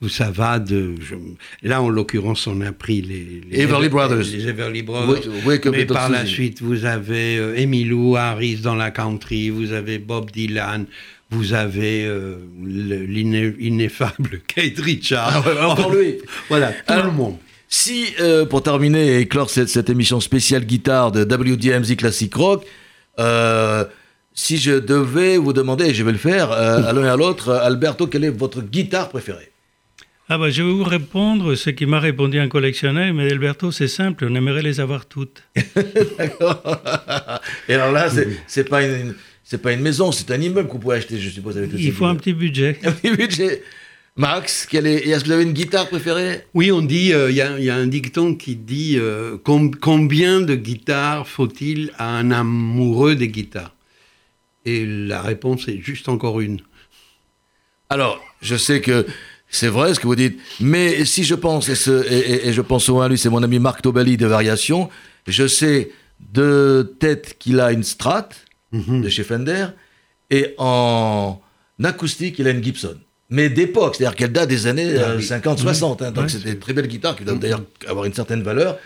Ça 0.10 0.30
va 0.30 0.60
de... 0.60 0.94
je- 1.02 1.16
là, 1.68 1.82
en 1.82 1.90
l'occurrence, 1.90 2.46
on 2.46 2.62
a 2.62 2.72
pris 2.72 3.02
les... 3.02 3.42
les 3.50 3.62
Everly 3.62 3.90
Brothers. 3.90 4.26
Les 4.32 4.48
Everly 4.48 4.84
Brothers. 4.84 5.26
Wake- 5.28 5.46
Wake 5.46 5.66
Up 5.66 5.74
Mais 5.76 5.86
par 5.86 6.10
la 6.10 6.26
suite, 6.28 6.62
vous 6.62 6.86
avez 6.86 7.38
euh, 7.38 7.56
Emmylou 7.58 8.16
Harris 8.16 8.58
dans 8.58 8.76
la 8.76 8.92
country, 8.92 9.50
vous 9.50 9.72
avez 9.72 9.98
Bob 9.98 10.30
Dylan, 10.30 10.86
vous 11.32 11.54
avez 11.54 12.06
euh, 12.06 12.36
l'ineffable 12.64 14.42
Kate 14.48 14.80
Richards. 14.80 15.44
Ah 15.46 15.50
ouais, 15.50 15.60
encore 15.62 15.94
lui. 15.94 16.16
Voilà, 16.50 16.68
tout 16.72 16.94
Alors, 16.94 17.06
le 17.08 17.12
monde. 17.12 17.38
Si, 17.78 18.16
euh, 18.22 18.46
pour 18.46 18.64
terminer 18.64 19.20
et 19.20 19.28
clore 19.28 19.50
cette, 19.50 19.68
cette 19.68 19.90
émission 19.90 20.22
spéciale 20.22 20.64
guitare 20.64 21.12
de 21.12 21.24
WDMZ 21.26 21.98
Classic 21.98 22.34
Rock, 22.34 22.66
euh, 23.20 23.84
si 24.34 24.58
je 24.58 24.80
devais 24.80 25.36
vous 25.36 25.52
demander, 25.52 25.88
et 25.88 25.94
je 25.94 26.02
vais 26.06 26.14
le 26.14 26.18
faire, 26.18 26.54
euh, 26.54 26.82
à 26.82 26.94
l'un 26.94 27.04
et 27.04 27.10
à 27.10 27.18
l'autre, 27.18 27.52
Alberto, 27.52 28.08
quelle 28.08 28.24
est 28.24 28.30
votre 28.30 28.62
guitare 28.62 29.10
préférée? 29.10 29.52
Ah 30.30 30.38
bah, 30.38 30.50
je 30.50 30.64
vais 30.64 30.72
vous 30.72 30.86
répondre 30.86 31.56
ce 31.56 31.70
qui 31.70 31.86
m'a 31.86 32.00
répondu 32.00 32.40
un 32.40 32.48
collectionneur, 32.48 33.14
mais 33.14 33.30
Alberto, 33.30 33.72
c'est 33.72 33.90
simple, 33.90 34.26
on 34.32 34.36
aimerait 34.36 34.64
les 34.64 34.80
avoir 34.80 35.06
toutes. 35.06 35.44
D'accord. 36.18 36.62
Et 37.68 37.74
alors 37.74 37.92
là, 37.92 38.08
c'est 38.48 38.70
pas 38.70 38.84
une, 38.84 39.16
c'est 39.44 39.62
pas 39.62 39.74
une 39.74 39.82
maison, 39.82 40.14
c'est 40.14 40.32
un 40.32 40.40
immeuble 40.40 40.70
qu'on 40.70 40.80
pourrait 40.80 41.00
acheter, 41.00 41.20
je 41.20 41.30
suppose, 41.30 41.58
avec 41.58 41.72
tout 41.72 41.78
Il 41.78 41.92
faut 41.92 42.06
un 42.06 42.16
petit 42.16 42.34
budget. 42.34 42.80
un 42.86 42.94
petit 42.94 43.12
budget. 43.12 43.64
Max, 44.18 44.66
quelle 44.66 44.88
est, 44.88 45.08
est-ce 45.10 45.22
que 45.24 45.26
vous 45.28 45.34
avez 45.34 45.44
une 45.44 45.52
guitare 45.52 45.90
préférée? 45.90 46.46
Oui, 46.54 46.72
on 46.72 46.82
dit, 46.82 47.12
euh, 47.14 47.30
il 47.30 47.34
y, 47.34 47.66
y 47.66 47.70
a 47.70 47.76
un 47.76 47.88
dicton 47.88 48.34
qui 48.36 48.56
dit 48.56 48.96
euh, 48.98 49.38
com- 49.38 49.76
combien 49.76 50.40
de 50.40 50.56
guitares 50.56 51.28
faut-il 51.28 51.92
à 51.98 52.08
un 52.18 52.32
amoureux 52.32 53.16
des 53.16 53.28
guitares? 53.28 53.76
Et 54.64 54.86
la 54.86 55.22
réponse 55.22 55.68
est 55.68 55.80
juste 55.82 56.08
encore 56.08 56.40
une. 56.40 56.62
Alors, 57.90 58.22
je 58.42 58.56
sais 58.56 58.80
que 58.80 59.06
c'est 59.50 59.68
vrai 59.68 59.94
ce 59.94 60.00
que 60.00 60.08
vous 60.08 60.16
dites, 60.16 60.40
mais 60.62 61.04
si 61.04 61.26
je 61.26 61.36
pense, 61.36 61.68
et, 61.68 61.76
ce- 61.76 62.06
et- 62.10 62.32
et- 62.36 62.48
et 62.48 62.54
je 62.54 62.62
pense 62.62 62.86
souvent 62.86 63.02
à 63.02 63.10
lui, 63.10 63.18
c'est 63.18 63.30
mon 63.30 63.44
ami 63.44 63.60
Marc 63.60 63.82
Tobelli 63.82 64.16
de 64.16 64.28
Variation, 64.28 64.90
je 65.28 65.46
sais 65.46 65.92
de 66.34 66.96
tête 67.00 67.36
qu'il 67.38 67.60
a 67.60 67.74
une 67.74 67.84
Strat 67.84 68.30
de 68.72 69.10
chez 69.10 69.24
Fender, 69.24 69.68
et 70.32 70.54
en 70.58 71.40
acoustique, 71.84 72.40
il 72.40 72.48
a 72.48 72.52
une 72.52 72.64
Gibson. 72.64 72.98
Mais 73.30 73.50
d'époque, 73.50 73.96
c'est-à-dire 73.96 74.16
qu'elle 74.16 74.32
date 74.32 74.50
des 74.50 74.68
années 74.68 74.94
Ah 74.98 75.10
euh, 75.12 75.18
oui. 75.18 75.24
50-60, 75.24 76.04
hein, 76.04 76.12
donc 76.12 76.26
Ouais. 76.26 76.30
c'est 76.30 76.44
des 76.44 76.58
très 76.60 76.74
belles 76.74 76.88
guitares 76.88 77.16
qui 77.16 77.24
doivent 77.24 77.40
d'ailleurs 77.40 77.64
avoir 77.88 78.06
une 78.06 78.14
certaine 78.14 78.44
valeur. 78.44 78.78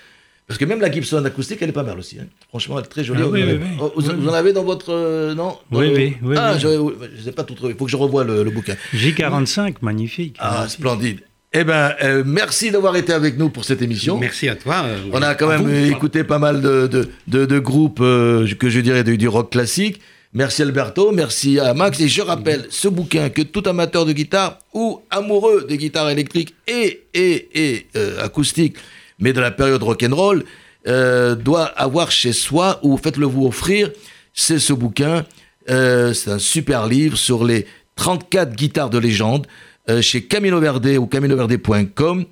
Parce 0.48 0.58
que 0.58 0.66
même 0.66 0.82
la 0.82 0.92
Gibson 0.92 1.24
acoustique, 1.26 1.60
elle 1.62 1.70
est 1.70 1.74
pas 1.74 1.84
mal 1.84 2.00
aussi. 2.00 2.18
hein. 2.20 2.26
Franchement, 2.48 2.80
elle 2.80 2.86
est 2.86 2.88
très 2.88 3.04
jolie. 3.04 3.22
Ah 3.24 3.28
oui, 3.28 3.42
vous, 3.44 3.48
oui, 3.48 3.54
en 3.54 3.56
avez- 3.56 3.64
oui. 3.64 3.78
Oh, 3.82 3.92
vous- 3.96 4.10
Oui, 4.10 4.16
vous 4.18 4.30
en 4.30 4.34
avez 4.34 4.52
dans 4.54 4.64
votre... 4.64 4.92
euh, 4.92 5.36
non? 5.36 5.58
Dans 5.72 5.80
Oui, 5.80 5.90
le- 5.90 5.96
oui, 5.96 6.18
oui, 6.24 6.36
Ah, 6.40 6.54
oui. 6.56 6.60
je 6.60 6.68
ne 6.68 7.22
sais 7.24 7.32
pas 7.34 7.44
tout 7.44 7.54
trouvé. 7.54 7.74
Il 7.74 7.78
faut 7.78 7.86
que 7.86 7.92
je 7.92 7.98
revoie 7.98 8.24
le, 8.24 8.44
le 8.44 8.50
bouquin. 8.50 8.76
J45, 8.96 9.76
magnifique. 9.82 10.38
Ah, 10.40 10.66
splendide. 10.68 11.20
Eh 11.54 11.64
ben, 11.64 11.94
euh, 12.04 12.24
merci 12.26 12.72
d'avoir 12.72 12.96
été 12.96 13.12
avec 13.14 13.38
nous 13.38 13.50
pour 13.50 13.66
cette 13.66 13.82
émission. 13.82 14.18
Merci 14.20 14.48
à 14.50 14.56
toi. 14.56 14.84
euh, 14.86 14.98
On 15.12 15.22
a 15.22 15.36
quand 15.36 15.48
même 15.50 15.62
vous. 15.62 15.70
euh, 15.70 15.90
écouté 15.92 16.24
pas 16.24 16.40
mal 16.40 16.62
de, 16.62 16.88
de, 16.88 17.10
de- 17.28 17.46
de 17.46 17.60
groupes 17.60 18.00
euh, 18.02 18.48
que 18.60 18.70
je 18.70 18.80
dirais 18.80 19.04
du, 19.04 19.18
du 19.18 19.28
rock 19.28 19.52
classique. 19.52 20.00
Merci 20.32 20.62
Alberto, 20.62 21.12
merci 21.12 21.60
à 21.60 21.74
Max. 21.74 22.00
Et 22.00 22.08
je 22.08 22.22
rappelle 22.22 22.68
ce 22.70 22.88
bouquin 22.88 23.30
que 23.30 23.42
tout 23.42 23.64
amateur 23.66 24.06
de 24.06 24.14
guitare 24.14 24.60
ou 24.74 25.02
amoureux 25.10 25.66
des 25.68 25.78
guitares 25.78 26.10
électriques 26.10 26.54
et, 26.68 27.08
et, 27.16 27.50
et 27.56 27.88
euh, 27.96 28.24
acoustiques, 28.24 28.78
mais 29.18 29.34
de 29.34 29.40
la 29.40 29.50
période 29.50 29.82
rock'n'roll, 29.82 30.44
euh, 30.88 31.36
doit 31.36 31.66
avoir 31.66 32.12
chez 32.12 32.32
soi 32.32 32.80
ou 32.84 32.96
faites-le 32.98 33.26
vous 33.26 33.48
offrir. 33.48 33.92
C'est 34.34 34.60
ce 34.60 34.72
bouquin. 34.72 35.26
Euh, 35.70 36.14
c'est 36.14 36.30
un 36.30 36.40
super 36.40 36.88
livre 36.88 37.18
sur 37.18 37.44
les 37.44 37.66
34 37.96 38.56
guitares 38.56 38.90
de 38.90 39.00
légende 39.00 39.48
euh, 39.90 40.02
chez 40.02 40.24
Camino 40.24 40.60
Verde 40.60 40.86
ou 41.00 41.08
caminoverde.com. 41.08 42.26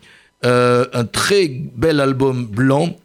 Un 0.43 1.05
très 1.05 1.47
bel 1.75 1.99
album 1.99 2.45
blanc, 2.45 2.95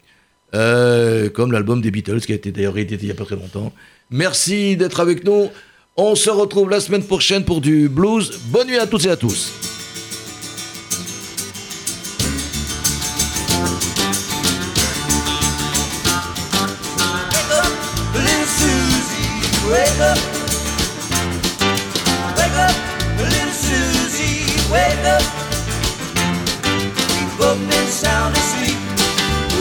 comme 0.51 1.51
l'album 1.51 1.81
des 1.81 1.89
Beatles 1.89 2.21
qui 2.21 2.31
a 2.31 2.35
été 2.35 2.51
d'ailleurs 2.51 2.75
réédité 2.75 3.03
il 3.03 3.05
n'y 3.07 3.11
a 3.11 3.15
pas 3.15 3.25
très 3.25 3.35
longtemps. 3.35 3.73
Merci 4.09 4.77
d'être 4.77 4.99
avec 4.99 5.23
nous. 5.23 5.49
On 5.95 6.15
se 6.15 6.29
retrouve 6.29 6.69
la 6.69 6.79
semaine 6.79 7.03
prochaine 7.03 7.45
pour 7.45 7.61
du 7.61 7.89
blues. 7.89 8.39
Bonne 8.47 8.67
nuit 8.67 8.77
à 8.77 8.87
toutes 8.87 9.05
et 9.05 9.11
à 9.11 9.15
tous. 9.15 9.51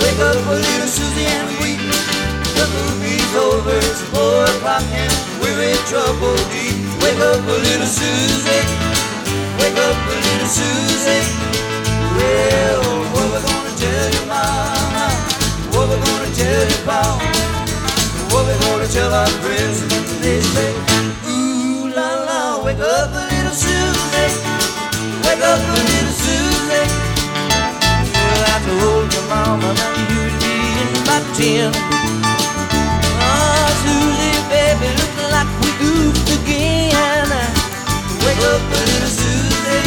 Wake 0.03 0.19
up, 0.19 0.37
little 0.49 0.89
Susie, 0.89 1.59
wake 1.59 1.62
four 4.11 4.45
o'clock, 4.45 4.83
and 4.91 5.13
we're 5.41 5.63
in 5.71 5.79
trouble 5.87 6.37
deep. 6.51 6.77
Wake 7.03 7.21
up, 7.21 7.45
little 7.47 7.87
Susie. 7.87 8.65
Wake 9.59 9.79
up, 9.79 9.97
little 10.09 10.49
Susie. 10.49 11.25
Well, 12.17 12.83
what 13.15 13.27
we 13.33 13.39
gonna 13.47 13.73
tell 13.79 14.09
your 14.17 14.27
mama? 14.27 15.07
What 15.73 15.89
we 15.91 15.97
gonna 16.03 16.31
tell 16.35 16.65
your 16.73 16.83
papa? 16.85 17.25
What 18.33 18.47
we 18.47 18.55
gonna 18.65 18.89
tell 18.89 19.13
our 19.13 19.29
friends? 19.43 19.79
They 20.23 20.41
say, 20.41 20.73
Ooh 21.29 21.91
la 21.95 22.11
la, 22.27 22.65
wake 22.65 22.79
up, 22.81 23.13
little 23.13 23.53
Susie. 23.53 24.31
Wake 25.25 25.43
up, 25.43 25.61
little 25.61 26.15
Susie. 26.15 26.87
Well, 28.15 28.45
I 28.47 28.57
told 28.67 29.13
your 29.13 29.27
mama 29.29 29.75
that 29.75 29.93
you'd 30.11 30.35
be 30.43 30.55
in 30.81 30.91
by 31.07 31.19
ten. 31.37 32.22
Wake 38.43 38.51
up, 38.51 38.63
little 38.71 39.07
Susie. 39.07 39.87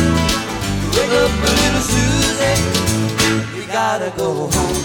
Wake 0.96 1.12
up, 1.12 1.32
little 1.44 1.84
Susie. 1.92 2.56
Gotta 3.68 4.10
go 4.16 4.48
home. 4.48 4.80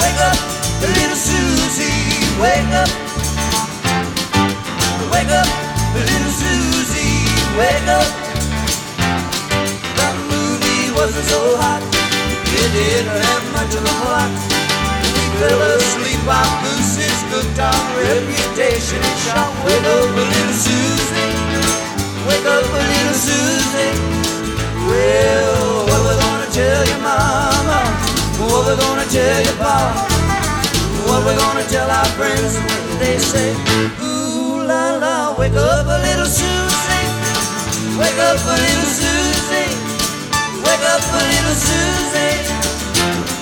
Wake 0.00 0.20
up, 0.20 0.38
little 0.84 1.16
Susie, 1.16 1.96
wake 2.38 2.74
up. 2.76 2.90
Wake 5.10 5.32
up, 5.32 5.48
little 5.96 6.32
Susie, 6.42 7.24
wake 7.56 7.88
up. 7.88 8.08
The 9.96 10.08
movie 10.28 10.92
wasn't 10.92 11.24
so 11.24 11.40
hot, 11.56 11.82
it 12.44 12.68
didn't 12.76 13.08
have 13.08 13.44
much 13.54 13.74
of 13.74 13.82
a 13.82 13.94
plot. 14.04 14.63
Fell 15.40 15.60
asleep, 15.76 16.22
our 16.30 16.46
gooses 16.62 17.18
cooked 17.30 17.58
our 17.58 17.74
reputation 17.98 19.02
and 19.02 19.18
shot. 19.26 19.50
Wake 19.66 19.82
up, 19.82 20.06
little 20.14 20.54
Susie, 20.54 21.30
wake 22.26 22.46
up, 22.46 22.62
little 22.70 23.18
Susie. 23.18 23.92
Well, 24.86 25.86
what 25.90 26.00
we 26.06 26.12
gonna 26.22 26.48
tell 26.54 26.82
your 26.86 27.00
mama? 27.02 27.80
What 28.38 28.62
we 28.68 28.74
gonna 28.78 29.06
tell 29.10 29.40
your 29.42 29.58
papa? 29.58 30.06
What 31.08 31.26
we 31.26 31.34
gonna 31.34 31.66
tell 31.66 31.90
our 31.90 32.08
friends 32.14 32.54
when 32.54 32.98
they 33.00 33.18
say, 33.18 33.50
Ooh 34.00 34.62
la 34.62 34.96
la, 35.02 35.34
wake 35.36 35.58
up 35.58 35.86
a 35.86 35.98
little 36.06 36.30
Susie, 36.30 37.06
wake 37.98 38.18
up 38.22 38.38
a 38.38 38.54
little 38.64 38.90
Susie, 39.02 39.72
wake 40.62 40.84
up 40.94 41.02
a 41.02 41.20
little 41.26 41.56
Susie. 41.58 43.33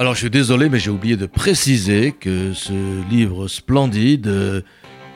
Alors 0.00 0.14
je 0.14 0.20
suis 0.20 0.30
désolé, 0.30 0.70
mais 0.70 0.78
j'ai 0.78 0.88
oublié 0.88 1.18
de 1.18 1.26
préciser 1.26 2.12
que 2.18 2.54
ce 2.54 2.72
livre 3.10 3.48
splendide, 3.48 4.28
euh, 4.28 4.62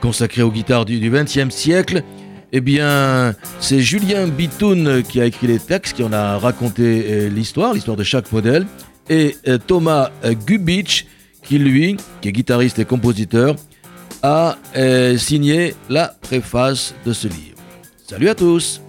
consacré 0.03 0.43
aux 0.43 0.51
guitares 0.51 0.85
du 0.85 1.01
XXe 1.01 1.49
siècle, 1.49 2.03
eh 2.53 2.61
bien, 2.61 3.35
c'est 3.61 3.81
Julien 3.81 4.29
Bitoun 4.29 5.03
qui 5.03 5.23
a 5.23 5.25
écrit 5.25 5.47
les 5.47 5.59
textes, 5.59 5.97
qui 5.97 6.03
en 6.03 6.13
a 6.13 6.37
raconté 6.37 7.07
euh, 7.09 7.29
l'histoire, 7.31 7.73
l'histoire 7.73 7.97
de 7.97 8.05
chaque 8.05 8.31
modèle, 8.31 8.67
et 9.09 9.39
euh, 9.49 9.57
Thomas 9.57 10.11
Gubitsch, 10.47 11.07
qui 11.43 11.57
lui, 11.57 11.97
qui 12.21 12.29
est 12.29 12.33
guitariste 12.33 12.79
et 12.79 12.85
compositeur, 12.85 13.57
a 14.23 14.59
signé 15.17 15.75
la 15.89 16.15
préface 16.21 16.95
de 17.07 17.15
ce 17.15 17.27
livre. 17.27 17.57
Salut 18.07 18.29
à 18.29 18.35
tous 18.35 18.83